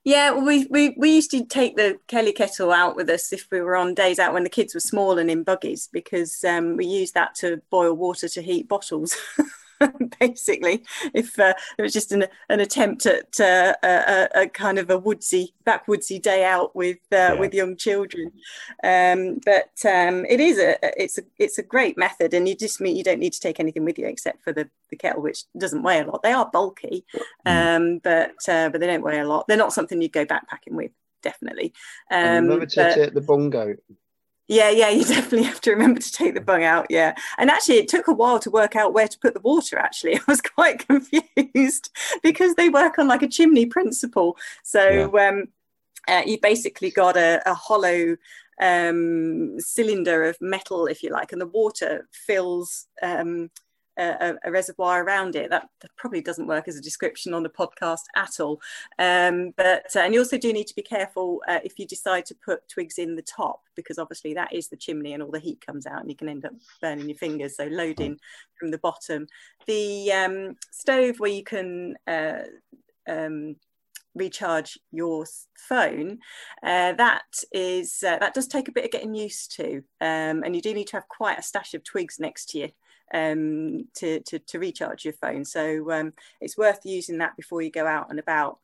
[0.05, 3.47] Yeah, well, we, we we used to take the Kelly kettle out with us if
[3.51, 6.77] we were on days out when the kids were small and in buggies because um,
[6.77, 9.15] we used that to boil water to heat bottles.
[10.19, 10.83] basically,
[11.13, 14.97] if uh, it was just an, an attempt at uh, a, a, kind of a
[14.97, 17.33] woodsy, backwoodsy day out with uh, yeah.
[17.33, 18.31] with young children.
[18.83, 22.81] Um, but um, it is a it's a it's a great method, and you just
[22.81, 25.43] mean you don't need to take anything with you except for the, the kettle, which
[25.57, 26.23] doesn't weigh a lot.
[26.23, 27.05] They are bulky,
[27.45, 27.75] mm.
[27.75, 29.47] um, but uh, but they don't weigh a lot.
[29.47, 31.73] They're not something you'd go backpacking with, definitely.
[32.11, 33.75] Um, remember to but, take the bung out.
[34.47, 36.87] Yeah, yeah, you definitely have to remember to take the bung out.
[36.89, 37.15] Yeah.
[37.37, 40.15] And actually, it took a while to work out where to put the water, actually.
[40.17, 41.89] I was quite confused
[42.23, 44.37] because they work on like a chimney principle.
[44.63, 45.27] So yeah.
[45.27, 45.47] um,
[46.07, 48.17] uh, you basically got a, a hollow
[48.61, 52.87] um, cylinder of metal, if you like, and the water fills.
[53.01, 53.49] Um,
[53.97, 55.49] a, a, reservoir around it.
[55.49, 58.61] That, probably doesn't work as a description on the podcast at all.
[58.99, 62.25] Um, but uh, and you also do need to be careful uh, if you decide
[62.27, 65.39] to put twigs in the top because obviously that is the chimney and all the
[65.39, 67.57] heat comes out and you can end up burning your fingers.
[67.57, 68.19] So loading
[68.59, 69.27] from the bottom.
[69.65, 72.43] The um, stove where you can uh,
[73.07, 73.55] um,
[74.15, 75.25] recharge your
[75.57, 76.19] phone
[76.63, 80.55] uh, that is uh, that does take a bit of getting used to um, and
[80.55, 82.69] you do need to have quite a stash of twigs next to you
[83.13, 85.45] um, to, to, to, recharge your phone.
[85.45, 88.59] So um, it's worth using that before you go out and about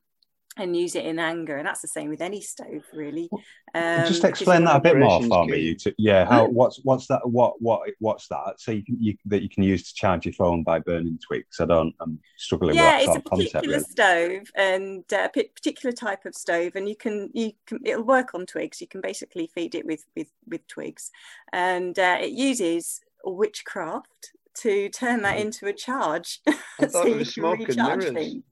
[0.57, 1.57] and use it in anger.
[1.57, 3.29] And that's the same with any stove really.
[3.73, 5.59] Um, just explain that a bit more for me.
[5.59, 8.55] you to, yeah how what's what's that what what what's that?
[8.59, 11.61] So you can you that you can use to charge your phone by burning twigs
[11.61, 13.83] i don't i'm struggling yeah with that it's a particular concept, really.
[13.83, 16.75] stove and a particular type of stove.
[16.75, 18.81] And you can you can it'll work on twigs.
[18.81, 21.11] You can basically feed it with with with twigs.
[21.53, 26.41] And uh, it uses witchcraft to turn that into a charge
[26.89, 28.43] so you can recharge things.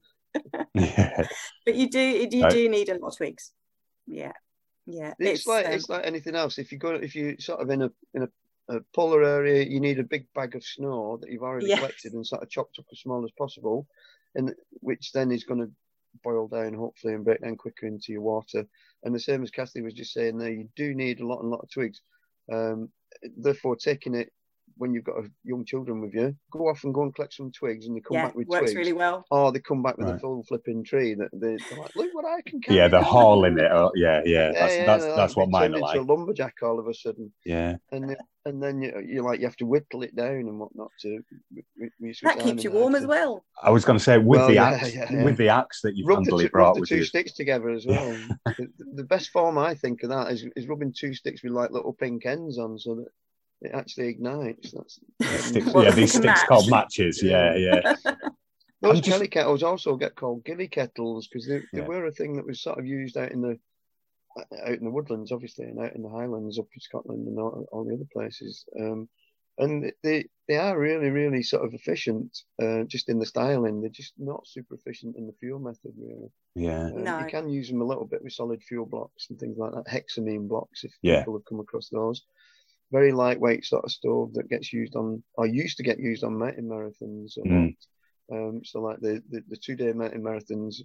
[0.74, 1.26] yeah.
[1.66, 3.52] But you do you do need a lot of twigs.
[4.06, 4.32] Yeah.
[4.86, 5.14] Yeah.
[5.18, 6.58] It's, it's like um, it's like anything else.
[6.58, 9.80] If you go if you sort of in a in a, a polar area, you
[9.80, 11.78] need a big bag of snow that you've already yes.
[11.78, 13.86] collected and sort of chopped up as small as possible,
[14.34, 15.70] and which then is going to
[16.24, 18.66] boil down hopefully and break down quicker into your water.
[19.02, 21.50] And the same as Kathy was just saying there, you do need a lot and
[21.50, 22.00] lot of twigs.
[22.52, 22.90] Um,
[23.36, 24.32] therefore, taking it
[24.80, 27.84] when you've got young children with you, go off and go and collect some twigs,
[27.84, 28.76] and you come yeah, back with works twigs.
[28.76, 29.26] really well.
[29.30, 30.16] Oh, they come back with right.
[30.16, 32.78] a full flipping tree that they, are like, look what I can carry.
[32.78, 33.70] Yeah, the haul in it.
[33.70, 35.98] Oh, yeah, yeah, that's yeah, that's, that's what mine are like.
[35.98, 37.30] a lumberjack all of a sudden.
[37.44, 38.16] Yeah, and
[38.46, 41.20] and then you you like you have to whittle it down and whatnot to.
[42.22, 43.44] that keeps you warm as well.
[43.62, 46.24] I was going to say with well, the axe, with the axe that you rub
[46.24, 47.04] the, brought rub the two you.
[47.04, 48.16] sticks together as well.
[48.46, 51.70] the, the best form I think of that is, is rubbing two sticks with like
[51.70, 53.08] little pink ends on, so that
[53.60, 54.72] it actually ignites.
[54.72, 55.00] That's
[55.44, 56.46] sticks, yeah, these sticks match.
[56.46, 57.22] called matches.
[57.22, 57.94] Yeah, yeah.
[58.82, 61.86] Those Kelly kettles also get called Ghillie kettles because they, they yeah.
[61.86, 63.58] were a thing that was sort of used out in the
[64.64, 67.66] out in the woodlands, obviously, and out in the Highlands up in Scotland and all,
[67.72, 68.64] all the other places.
[68.78, 69.08] Um,
[69.58, 73.82] and they they are really really sort of efficient, uh, just in the styling.
[73.82, 76.30] They're just not super efficient in the fuel method, really.
[76.54, 77.18] Yeah, um, no.
[77.18, 79.88] you can use them a little bit with solid fuel blocks and things like that,
[79.88, 81.18] hexamine blocks, if yeah.
[81.18, 82.22] people have come across those
[82.92, 86.38] very lightweight sort of stove that gets used on, or used to get used on
[86.38, 87.38] mountain marathons.
[87.38, 87.76] Mm.
[88.32, 90.76] Um, so like the, the, the two day mountain marathons,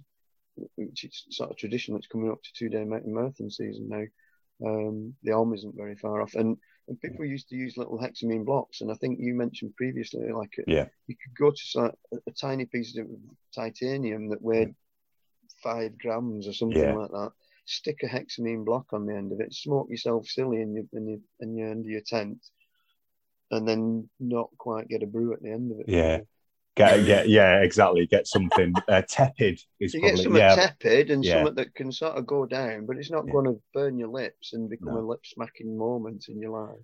[0.76, 4.04] which is sort of tradition that's coming up to two day mountain marathon season now.
[4.64, 6.56] Um, the Alm isn't very far off, and,
[6.88, 8.80] and people used to use little hexamine blocks.
[8.80, 12.64] And I think you mentioned previously, like yeah, you could go to a, a tiny
[12.64, 13.06] piece of
[13.54, 14.74] titanium that weighed
[15.62, 16.94] five grams or something yeah.
[16.94, 17.32] like that
[17.66, 21.08] stick a hexamine block on the end of it, smoke yourself silly in your in
[21.08, 22.38] your in your under your tent,
[23.50, 25.88] and then not quite get a brew at the end of it.
[25.88, 26.20] Yeah.
[26.76, 28.06] Get, get yeah, exactly.
[28.06, 31.32] Get something uh, tepid is You probably get something yeah, tepid and Yeah.
[31.38, 33.32] something that can sort of go down, but it's not Yeah.
[33.32, 35.00] going to burn your lips and become No.
[35.00, 36.76] a lip smacking moment in your life.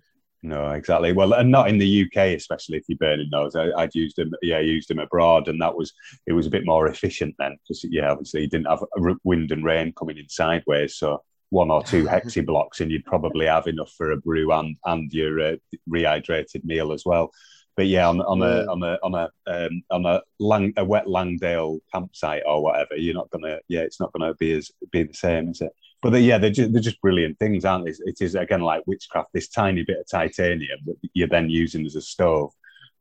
[0.45, 1.13] No, exactly.
[1.13, 3.55] Well, and not in the UK, especially if you're burning those.
[3.55, 5.93] I, I'd used them, yeah, used them abroad, and that was
[6.27, 8.83] it was a bit more efficient then because yeah, obviously you didn't have
[9.23, 13.45] wind and rain coming in sideways, so one or two hexi blocks, and you'd probably
[13.45, 15.55] have enough for a brew and and your uh,
[15.89, 17.31] rehydrated meal as well.
[17.77, 21.09] But yeah, on, on a on a on a um, on a lang, a wet
[21.09, 25.13] Langdale campsite or whatever, you're not gonna yeah, it's not gonna be as be the
[25.13, 25.71] same, is it?
[26.03, 27.93] But they, yeah, they're just, they're just brilliant things, aren't they?
[28.05, 29.29] It is again like witchcraft.
[29.33, 32.51] This tiny bit of titanium that you're then using as a stove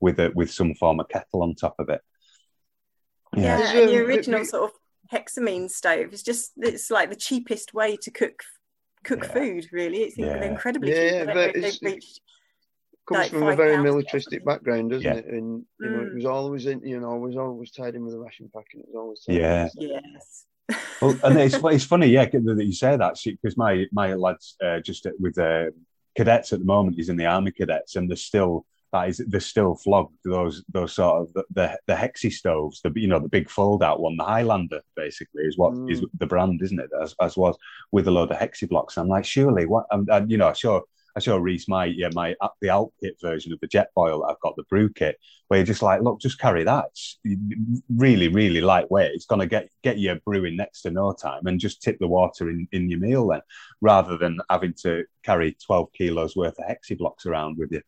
[0.01, 2.01] with a with some form of kettle on top of it.
[3.37, 4.77] Yeah, There's, and the original sort of
[5.13, 8.43] hexamine stove is just it's like the cheapest way to cook
[9.05, 9.33] cook Yeah.
[9.33, 9.67] food.
[9.73, 10.43] Really, it's Yeah.
[10.45, 11.13] incredibly Yeah, cheap.
[11.13, 12.21] I don't but know if it's- they've reached
[13.09, 13.83] Comes Like from a very pounds.
[13.85, 15.15] militaristic background, doesn't Yeah.
[15.17, 15.27] it?
[15.27, 16.15] And you know, it Mm.
[16.15, 18.83] was always in, you know, it was always tied in with a ration pack, and
[18.85, 19.63] it was always tied in Yeah.
[19.65, 20.03] with stuff.
[20.15, 20.47] yes.
[21.01, 24.81] Well, and it's it's funny, yeah, that you say that because my my lads uh,
[24.81, 25.67] just with uh,
[26.17, 29.41] cadets at the moment, he's in the army cadets, and they're still that is they're
[29.41, 33.29] still flogged those those sort of the the, the hexi stoves, the you know the
[33.29, 36.11] big fold out one, the Highlander basically is what is Mm.
[36.19, 36.91] the brand, isn't it?
[37.03, 37.57] As, as was
[37.91, 38.97] with a load of hexi blocks.
[38.99, 39.87] I'm like, surely what?
[39.91, 40.83] And, you know, sure
[41.15, 44.41] I show Reese my yeah my uh, the kit version of the Jetboil that I've
[44.41, 46.87] got the brew kit where you're just like, look, just carry that.
[46.91, 47.19] It's
[47.95, 49.13] really, really lightweight.
[49.13, 52.09] It's going to get get you brewing next to no time, and just tip the
[52.09, 53.43] water in, in your meal then,
[53.81, 57.83] rather than having to carry twelve kilos worth of hexi blocks around with you.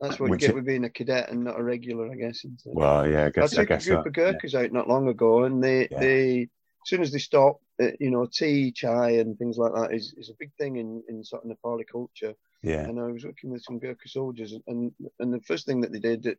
[0.00, 2.44] That's what you get it- with being a cadet and not a regular, I guess.
[2.64, 4.08] Well, yeah, I I guess I took a guess group so.
[4.08, 6.00] of Gurkhas out not long ago, and they Yeah.
[6.00, 6.48] they
[6.84, 10.30] soon as they stop, uh, you know, tea, chai, and things like that is, is
[10.30, 12.34] a big thing in in sort of Nepali culture.
[12.62, 15.92] Yeah, And I was working with some Gurkha soldiers, and and the first thing that
[15.92, 16.38] they did, that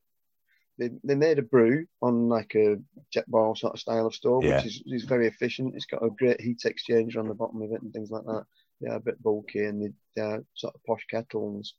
[0.78, 2.78] they they made a brew on like a
[3.16, 4.58] Jetboil sort of style of stove, Yeah.
[4.58, 5.76] which is, is very efficient.
[5.76, 8.46] It's got a great heat exchanger on the bottom of it and things like that.
[8.82, 11.76] They are a bit bulky and they, they are sort of posh kettles.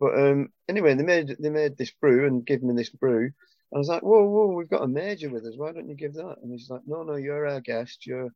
[0.00, 3.32] But um, anyway, they made they made this brew and gave me this brew.
[3.74, 5.54] I was like, whoa, whoa, we've got a major with us.
[5.56, 6.36] Why don't you give that?
[6.42, 8.06] And he's like, no, no, you're our guest.
[8.06, 8.28] You're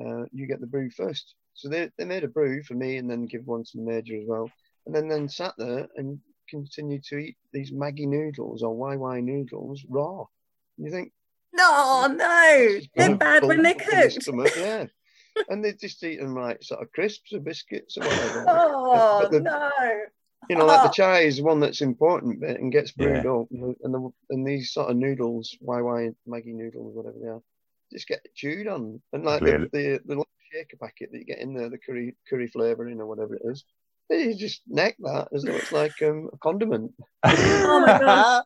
[0.00, 1.34] uh, you get the brew first.
[1.54, 4.16] So they, they made a brew for me and then give one to the major
[4.16, 4.50] as well.
[4.86, 9.20] And then then sat there and continued to eat these Maggi noodles or Wai Wai
[9.20, 10.24] noodles raw.
[10.78, 11.12] And you think
[11.52, 14.22] No, no, they're bad when they're bulk up in the cooked.
[14.22, 14.86] stomach," yeah.
[15.48, 18.44] and they just eat them like sort of crisps or biscuits or whatever.
[18.48, 19.70] Oh But the- no!
[20.50, 20.92] You know, like the Oh.
[20.92, 23.30] chai is one that's important bit and gets brewed Yeah.
[23.32, 23.62] up, and
[23.94, 27.40] the, and, these sort of noodles, YY Maggi noodles, whatever they are,
[27.92, 29.00] just get chewed on.
[29.12, 29.68] And like the, Clearly.
[29.72, 33.06] the, the little shaker packet that you get in there, the curry curry flavouring or
[33.06, 33.64] whatever it is,
[34.10, 36.92] you just neck that as though it's like um, a condiment.
[37.24, 38.42] Oh my God.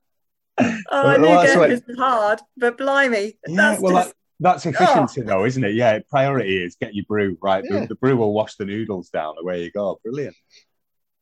[0.59, 4.09] Oh, I Well, knew that's Gurkha what- was hard, but blimey, Yeah, that's well, just
[4.11, 5.75] that, that's efficiency, though, isn't it?
[5.75, 7.65] Yeah, priority is get your brew right.
[7.67, 7.81] Yeah.
[7.81, 9.37] The, the brew will wash the noodles down.
[9.41, 9.99] Away you go.
[10.05, 10.37] Brilliant.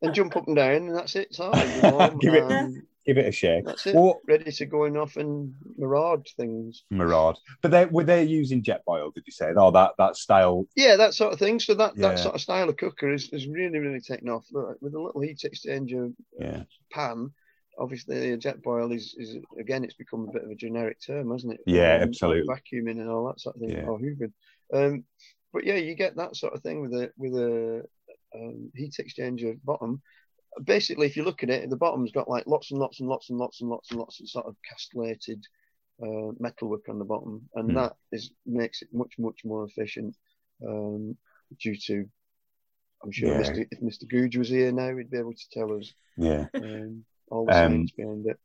[0.02, 1.28] And jump up and down, and that's it.
[1.30, 3.64] It's all, you know, Give it- um, Give it a shake.
[3.64, 3.96] That's it.
[3.96, 6.84] Well, Ready to go off and maraud things.
[6.88, 7.36] Maraud.
[7.60, 9.12] But they were they using Jetboil?
[9.12, 9.50] Did you say?
[9.56, 10.68] Oh, that that style.
[10.76, 11.58] Yeah, that sort of thing.
[11.58, 12.10] So that, Yeah.
[12.10, 14.44] that sort of style of cooker is, is really, really taken off.
[14.52, 16.62] Look, With a little heat exchanger Yeah,
[16.92, 17.32] pan,
[17.76, 21.54] obviously a Jetboil is, is again, it's become a bit of a generic term, hasn't
[21.54, 21.60] it?
[21.66, 22.46] Yeah, Um, absolutely.
[22.54, 23.86] Vacuuming and all that sort of thing, Yeah.
[23.86, 24.32] or hoovering.
[24.72, 25.02] Um,
[25.52, 27.82] but yeah, you get that sort of thing with a with a
[28.34, 30.02] um, heat exchanger bottom.
[30.64, 33.30] Basically, if you look at it, the bottom's got like lots and lots and lots
[33.30, 35.42] and lots and lots and lots of sort of castellated
[36.02, 37.76] uh, metalwork on the bottom, and Hmm.
[37.76, 40.16] that is makes it much much more efficient
[40.66, 41.16] um,
[41.60, 42.06] due to.
[43.02, 43.38] I'm sure Yeah.
[43.40, 43.66] Mr.
[43.70, 44.04] if Mr.
[44.06, 47.72] Googe was here now, he'd be able to tell us yeah, um, all the Um,
[47.78, 48.38] science behind it.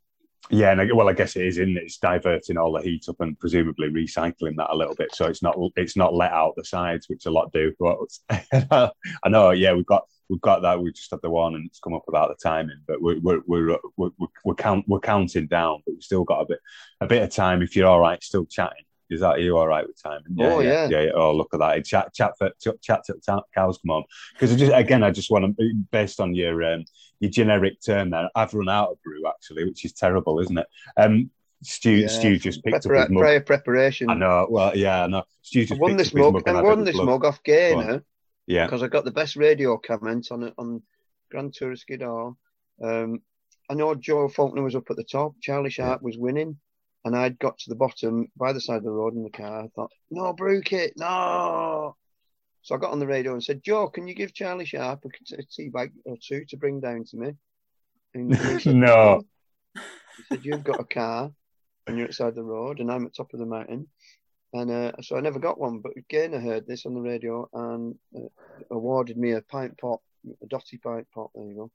[0.49, 0.71] Yeah.
[0.71, 1.77] And I, well, I guess it is in.
[1.77, 5.41] It's diverting all the heat up and presumably recycling that a little bit, so it's
[5.41, 7.73] not it's not let out the sides, which a lot do.
[7.79, 7.97] But
[9.23, 10.81] I know, yeah, we've got we've got that.
[10.81, 13.41] We just had the one, and it's come up about the timing, but we're we're
[13.47, 16.59] we're we're, we're, we're, count, we're counting down, but we've still got a bit
[17.01, 17.61] a bit of time.
[17.61, 18.83] If you're all right, still chatting.
[19.09, 20.35] Is that are you all right with timing?
[20.39, 21.01] Oh, yeah, yeah.
[21.01, 21.11] yeah.
[21.15, 21.85] Oh, look at that!
[21.85, 24.03] Chat, chat, for, chat, chat ta- cows come on.
[24.33, 26.83] Because just again, I just want to, based on your um,
[27.19, 30.67] your generic term there, I've run out of brew actually, which is terrible, isn't it?
[30.97, 31.31] Um,
[31.63, 32.07] Stu, Yeah.
[32.07, 33.21] Stu just picked Prepara- up his mug.
[33.21, 34.09] prior preparation.
[34.11, 34.45] I know.
[34.49, 35.23] Well, yeah, I know.
[35.41, 36.33] Stu I just won this mug.
[36.33, 38.03] mug I and won this mug off Gainer
[38.45, 40.83] Yeah, because I got the best radio comment on it on
[41.31, 42.37] Grand Tour of.
[42.83, 43.21] Um,
[43.69, 45.33] I know Joe Faulkner was up at the top.
[45.41, 46.57] Charlie Sharp was winning,
[47.03, 49.63] and I'd got to the bottom by the side of the road in the car.
[49.63, 51.95] I thought, no, brew kit, no.
[52.61, 55.35] So I got on the radio and said, Joe, can you give Charlie Sharp a,
[55.35, 57.33] a tea bag or two to bring down to me?
[58.59, 59.23] Said, No.
[59.75, 59.81] He
[60.29, 61.31] said, you've got a car.
[61.85, 63.87] and you're outside the road, and I'm at top of the mountain.
[64.53, 67.47] And uh, so I never got one, but again, I heard this on the radio
[67.53, 68.27] and uh,
[68.71, 69.99] awarded me a pint pot,
[70.41, 71.31] a dotty pint pot.
[71.35, 71.69] There you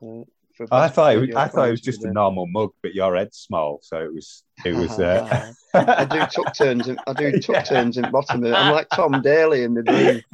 [0.00, 0.20] go.
[0.22, 0.24] Uh,
[0.70, 3.38] I thought it was, I thought it was just a normal mug, but your head's
[3.38, 4.98] small, so it was it was.
[4.98, 5.52] Uh...
[5.74, 6.88] I do tuck turns.
[6.88, 8.44] In, I do tuck turns in bottom.
[8.44, 9.82] I'm like Tom Daley in the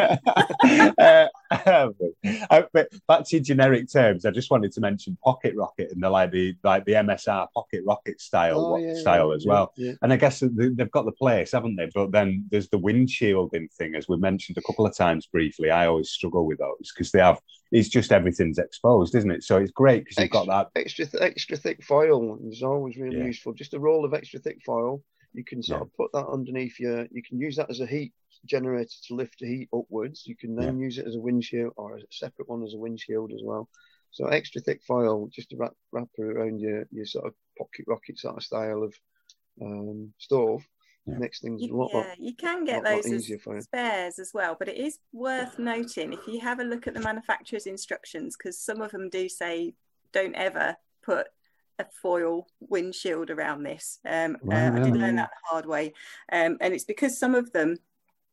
[0.68, 0.94] dream.
[0.98, 1.26] uh,
[2.72, 6.30] but back to generic terms, I just wanted to mention pocket rocket and the like
[6.30, 9.72] the like the MSR pocket rocket style oh, yeah, style yeah, as well.
[9.76, 11.90] Yeah, and I guess they've got the place, haven't they?
[11.94, 15.70] But then there's the windshielding thing, as we mentioned a couple of times briefly.
[15.70, 17.40] I always struggle with those because they have
[17.72, 19.42] it's just everything's exposed, isn't it?
[19.42, 23.52] So it's great because you've got that extra extra thick foil is always really useful.
[23.52, 25.02] Just a roll of extra thick foil.
[25.32, 27.06] You can sort of put that underneath your.
[27.10, 28.12] You can use that as a heat
[28.44, 30.26] generator to lift the heat upwards.
[30.26, 33.32] You can then use it as a windshield or a separate one as a windshield
[33.32, 33.68] as well.
[34.10, 38.18] So extra thick foil just to wrap, wrap around your, your sort of pocket rocket
[38.18, 38.94] sort of style of
[39.60, 40.66] um, stove
[41.06, 41.18] yeah.
[41.18, 41.90] makes things you, a lot.
[41.92, 45.58] Yeah, you can get lot, those lot as spares as well, but it is worth
[45.58, 49.28] noting if you have a look at the manufacturer's instructions because some of them do
[49.28, 49.74] say
[50.12, 51.28] don't ever put
[51.78, 53.98] a foil windshield around this.
[54.06, 55.92] Um, uh, I did learn that the hard way,
[56.32, 57.76] um, and it's because some of them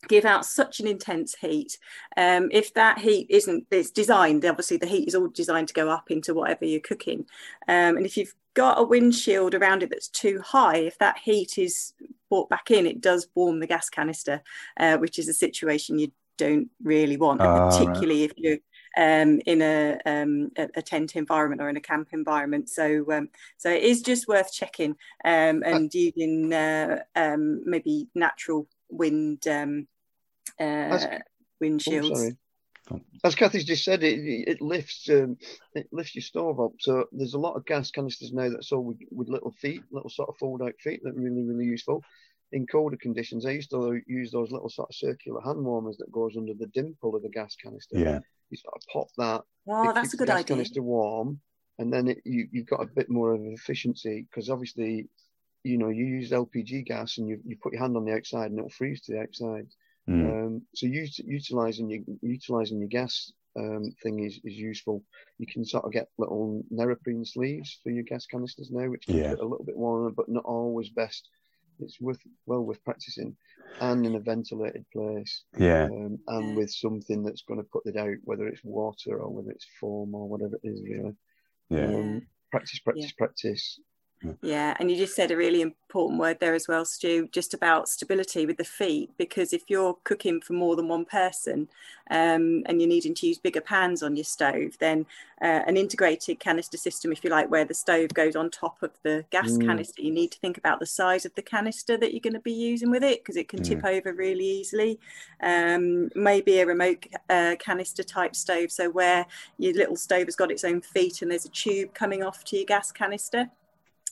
[0.08, 1.78] give out such an intense heat.
[2.18, 5.90] Um, if that heat isn't, it's designed, obviously the heat is all designed to go
[5.90, 7.26] up into whatever you're cooking.
[7.68, 11.58] Um, and if you've got a windshield around it that's too high, if that heat
[11.58, 11.94] is
[12.30, 14.42] brought back in, it does warm the gas canister,
[14.80, 18.32] uh, which is a situation you don't really want, uh, particularly right.
[18.32, 18.58] if you're
[18.96, 22.70] um, in a, um, a, tent environment or in a camp environment.
[22.70, 24.92] So, um, so it is just worth checking
[25.26, 29.88] um, and using uh, um, maybe natural wind um,
[30.92, 31.20] uh,
[31.62, 32.36] windshields.
[32.92, 35.38] Oh, As Kathy's just said, it, it lifts um,
[35.74, 36.74] it lifts your stove up.
[36.80, 40.10] So there's a lot of gas canisters now that sold with, with little feet, little
[40.10, 42.04] sort of fold out feet that are really really useful.
[42.52, 46.12] In colder conditions, I used to use those little sort of circular hand warmers that
[46.12, 47.98] goes under the dimple of the gas canister.
[47.98, 49.44] Yeah, you sort of pop that.
[49.68, 50.58] Oh, that's a good gas idea.
[50.58, 51.40] Canister warm,
[51.80, 55.08] and then it, you you've got a bit more of efficiency because obviously,
[55.64, 58.52] you know, you use LPG gas and you you put your hand on the outside
[58.52, 59.68] and it'll freeze to the outside.
[60.10, 60.46] Mm.
[60.46, 65.04] Um, so utilizing your utilizing your gas um, thing is, is useful.
[65.38, 69.18] You can sort of get little neoprene sleeves for your gas canisters now, which keep
[69.18, 69.32] yeah.
[69.32, 71.30] it a little bit warmer, but not always best.
[71.80, 73.36] It's worth well worth practicing,
[73.80, 75.44] and in a ventilated place.
[75.58, 79.30] Yeah, um, and with something that's going to put it out, whether it's water or
[79.30, 80.82] whether it's foam or whatever it is.
[80.84, 81.16] Really.
[81.70, 81.86] Yeah.
[81.86, 83.18] Um, practice, practice, yeah.
[83.18, 83.80] practice.
[84.42, 87.90] Yeah, and you just said a really important word there as well, Stu, just about
[87.90, 89.12] stability with the feet.
[89.18, 91.68] Because if you're cooking for more than one person
[92.10, 95.06] um, and you're needing to use bigger pans on your stove, then
[95.42, 98.92] uh, an integrated canister system, if you like, where the stove goes on top of
[99.04, 99.66] the gas mm.
[99.66, 102.40] canister, you need to think about the size of the canister that you're going to
[102.40, 103.66] be using with it because it can mm.
[103.66, 105.00] tip over really easily.
[105.42, 109.26] Um, maybe a remote uh, canister type stove, so where
[109.58, 112.56] your little stove has got its own feet and there's a tube coming off to
[112.56, 113.50] your gas canister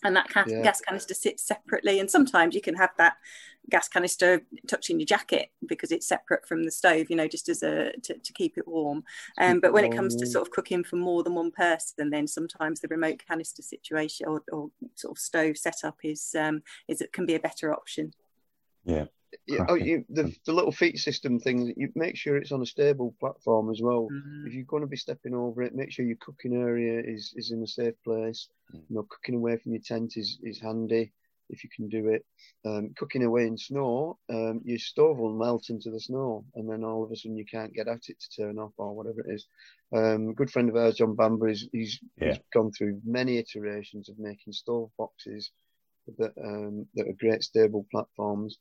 [0.04, 0.64] and that ca- yeah.
[0.64, 3.16] gas canister sits separately and sometimes you can have that
[3.70, 7.62] gas canister touching your jacket because it's separate from the stove you know just as
[7.62, 9.04] a to, to keep it warm.
[9.38, 12.28] Um, but when it comes to sort of cooking for more than one person then
[12.28, 17.14] sometimes the remote canister situation or, or sort of stove setup is um is it
[17.14, 18.14] can be a better option.
[18.84, 19.06] Yeah
[19.48, 22.66] yeah, oh, you, the, the little feet system thing, you make sure it's on a
[22.66, 24.08] stable platform as well.
[24.12, 24.48] Mm-hmm.
[24.48, 27.52] If you're going to be stepping over it, make sure your cooking area is, is
[27.52, 28.48] in a safe place.
[28.74, 28.82] Mm.
[28.90, 31.12] You know, cooking away from your tent is, is handy
[31.52, 32.26] if you can do it.
[32.66, 36.84] Um, cooking away in snow, um, your stove will melt into the snow, and then
[36.84, 39.34] all of a sudden you can't get at it to turn off or whatever it
[39.34, 39.46] is.
[39.94, 42.30] Um, a good friend of ours, John Bamber, is he's, yeah.
[42.30, 45.52] he's gone through many iterations of making stove boxes
[46.18, 48.58] that um, that are great stable platforms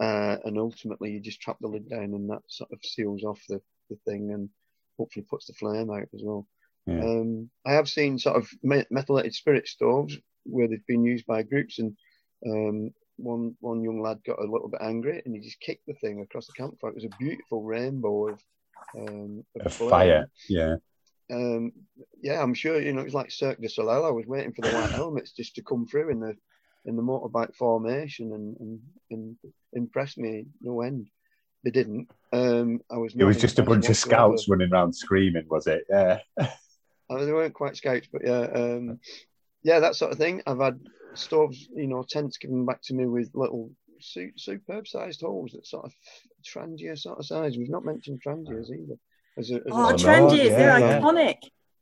[0.00, 3.40] uh, and ultimately you just trap the lid down and that sort of seals off
[3.48, 4.48] the, the thing and
[4.96, 6.46] hopefully puts the flame out as well.
[6.86, 7.00] Yeah.
[7.00, 11.78] Um, I have seen sort of methylated spirit stoves where they've been used by groups,
[11.78, 11.96] and
[12.46, 15.94] um, one one young lad got a little bit angry and he just kicked the
[15.94, 16.90] thing across the campfire.
[16.90, 18.42] It was a beautiful rainbow of,
[18.96, 20.30] um, of fire.
[20.48, 20.76] Yeah.
[21.30, 21.72] Um,
[22.22, 24.06] yeah, I'm sure you know it's like Cirque du Soleil.
[24.06, 26.36] I was waiting for the white helmets just to come through in the
[26.84, 29.36] in the motorbike formation and, and, and
[29.72, 31.08] impressed me no end.
[31.64, 32.08] They didn't.
[32.32, 33.14] Um, I was.
[33.14, 35.84] It was just a bunch of scouts running around screaming, was it?
[35.90, 36.20] Yeah.
[36.38, 39.00] I mean, they weren't quite scouts, but yeah, um,
[39.62, 40.42] yeah, that sort of thing.
[40.46, 40.78] I've had
[41.14, 45.66] stoves, you know, tents given back to me with little su- superb sized holes that
[45.66, 45.92] sort of
[46.46, 47.56] Trangia sort of size.
[47.56, 48.96] We've not mentioned Trangias either.
[49.36, 51.00] As a, as oh, a, Trangias, yeah, they're yeah.
[51.00, 51.36] iconic.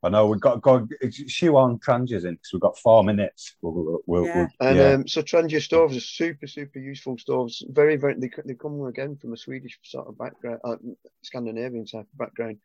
[0.06, 3.56] I know we've got to go shoe on Trangias in because we've got four minutes.
[3.60, 4.36] We'll, we'll, Yeah.
[4.36, 4.88] we'll- And yeah.
[4.92, 7.64] um, so Trangia stoves are super, super useful stoves.
[7.70, 8.14] Very, very.
[8.18, 10.76] They, they come again from a Swedish sort of background, uh,
[11.22, 12.58] Scandinavian type of background.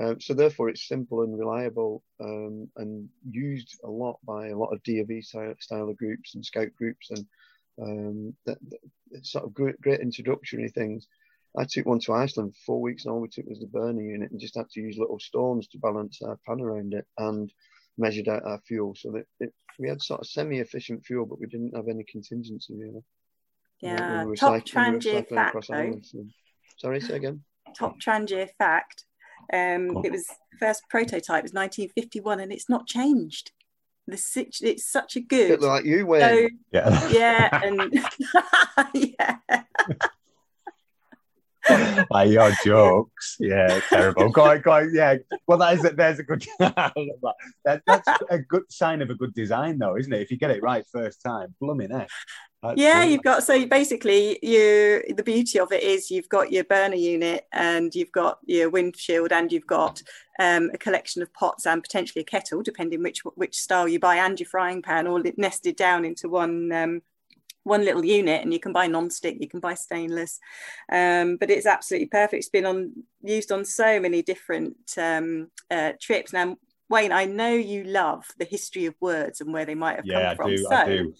[0.00, 4.72] Um, so therefore, it's simple and reliable, um, and used a lot by a lot
[4.72, 7.26] of DofE style, style of groups and scout groups, and
[7.80, 11.06] um, that, that sort of great, great introductory things.
[11.58, 14.02] I took one to Iceland for four weeks, and all we took was the burner
[14.02, 17.52] unit, and just had to use little stones to balance our pan around it, and
[17.98, 21.46] measured out our fuel so that it, we had sort of semi-efficient fuel, but we
[21.46, 23.02] didn't have any contingency really.
[23.80, 26.00] Yeah, We were top recycling- Trangia fact across though.
[26.02, 26.26] so-
[26.78, 27.42] Sorry, say again.
[27.74, 29.04] Top Trangia fact.
[29.52, 30.02] Um, Cool.
[30.06, 30.26] it was
[30.58, 33.52] first prototype was 1951, and it's not changed.
[34.06, 35.62] The sit- it's such a bit good.
[35.62, 37.08] like you, So yeah.
[37.10, 37.92] yeah, and
[38.94, 39.36] yeah,
[42.10, 43.36] like your jokes.
[43.38, 44.24] Yeah, terrible.
[44.24, 45.16] On, go yeah.
[45.46, 46.46] Well, that is a, there's a good.
[46.58, 46.94] That.
[47.64, 50.20] That- That's a good sign of a good design, though, isn't it?
[50.20, 52.08] If you get it right first time, blooming heck.
[52.62, 52.92] That's yeah.
[52.92, 53.12] brilliant.
[53.12, 55.02] You've got so basically you.
[55.14, 59.32] The beauty of it is you've got your burner unit and you've got your windshield
[59.32, 60.02] and you've got
[60.38, 64.16] um, a collection of pots and potentially a kettle, depending which which style you buy,
[64.16, 66.72] and your frying pan all nested down into one.
[66.72, 67.02] Um,
[67.66, 70.38] one little unit and you can buy non-stick you can buy stainless
[70.92, 72.92] um, but it's absolutely perfect it's been on
[73.22, 76.56] used on so many different um, uh, trips now
[76.88, 80.30] wayne i know you love the history of words and where they might have Yeah,
[80.30, 80.56] I come from do.
[80.58, 81.14] so I do.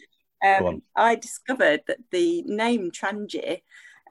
[0.45, 0.83] Um.
[0.95, 3.63] I discovered that the name Trangia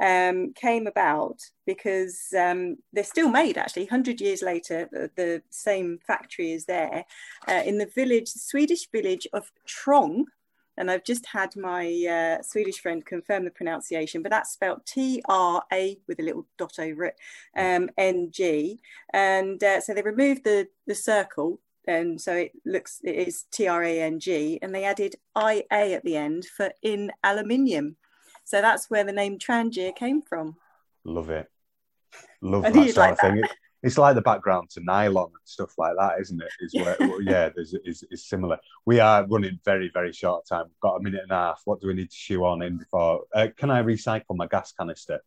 [0.01, 5.99] um, came about because um, they're still made actually 100 years later the, the same
[6.05, 7.05] factory is there
[7.47, 10.25] uh, in the village the swedish village of trong
[10.77, 15.21] and I've just had my uh, Swedish friend confirm the pronunciation, but that's spelled T
[15.27, 17.15] R A with a little dot over it,
[17.55, 18.79] um, N G.
[19.13, 23.67] And uh, so they removed the, the circle, and so it looks, it is T
[23.67, 27.97] R A N G, and they added I A at the end for in aluminium.
[28.43, 30.55] So that's where the name Trangia came from.
[31.03, 31.49] Love it.
[32.41, 33.43] Love I that sort you'd of like thing.
[33.85, 36.49] It- It's like the background to nylon and stuff like that, isn't it?
[36.59, 38.57] Is where, yeah, there's is, is similar.
[38.85, 40.65] We are running very, very short time.
[40.65, 41.61] We've got a minute and a half.
[41.65, 43.23] What do we need to shoe on in before?
[43.33, 45.21] Uh, can I recycle my gas canister?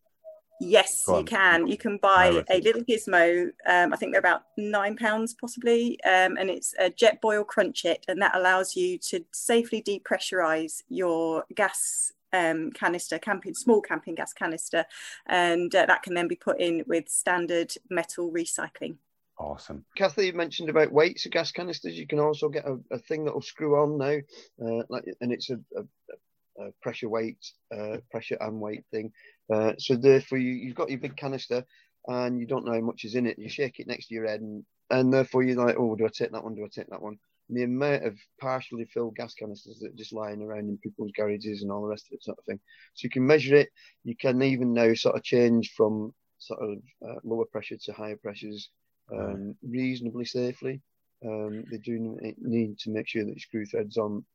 [0.61, 1.67] Yes, you can.
[1.67, 3.49] You can buy a little gizmo.
[3.65, 8.21] Um, I think they're about nine pounds, possibly, um, and it's a Jetboil CrunchIt, and
[8.21, 14.85] that allows you to safely depressurize your gas um, canister, camping small camping gas canister,
[15.27, 18.97] and uh, that can then be put in with standard metal recycling.
[19.37, 19.85] Awesome.
[19.95, 21.97] Kathy you mentioned about weights of gas canisters.
[21.97, 24.17] You can also get a, a thing that will screw on now,
[24.61, 27.39] uh, like, and it's a, a, a pressure weight,
[27.73, 29.13] uh, pressure and weight thing.
[29.51, 31.63] Uh, so therefore, you, you've got your big canister,
[32.07, 33.39] and you don't know how much is in it.
[33.39, 36.09] You shake it next to your head, and, and therefore you're like, oh, do I
[36.09, 36.55] take that one?
[36.55, 37.17] Do I take that one?
[37.49, 41.61] The amount of partially filled gas canisters that are just lying around in people's garages
[41.61, 42.59] and all the rest of it, sort of thing.
[42.93, 43.69] So you can measure it.
[44.03, 46.77] You can even now sort of change from sort of
[47.07, 48.69] uh, lower pressure to higher pressures
[49.11, 50.81] um, reasonably safely.
[51.25, 54.25] Um, they do need to make sure that your screw threads on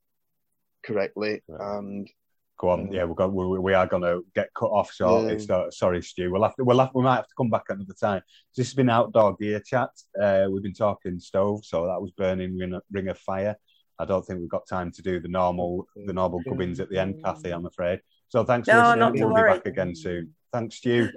[0.84, 1.78] correctly Right.
[1.78, 2.10] and
[2.58, 2.86] Go on.
[2.92, 2.98] Yeah.
[3.00, 5.32] Yeah, we've got, we, we are going to get cut off shortly.
[5.34, 5.38] Yeah.
[5.38, 6.30] So, sorry, Stu.
[6.30, 8.22] We'll have to, we'll have, we might have to come back another time.
[8.56, 9.90] This has been outdoor gear chat.
[10.20, 13.56] Uh, we've been talking stove, so that was burning ring, ring of fire.
[13.98, 16.98] I don't think we've got time to do the normal the normal gubbins at the
[16.98, 17.50] end, Kathy.
[17.50, 18.00] I'm afraid.
[18.28, 18.98] So thanks for No, listening.
[19.00, 19.52] not to we'll worry.
[19.52, 20.34] be back again soon.
[20.52, 21.10] Thanks, Stu.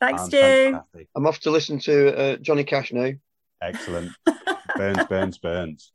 [0.00, 0.72] Thanks, And Stu.
[0.72, 1.08] Kathy.
[1.16, 3.12] I'm off to listen to uh, Johnny Cash now.
[3.62, 4.10] Excellent.
[4.76, 5.92] burns, burns, burns.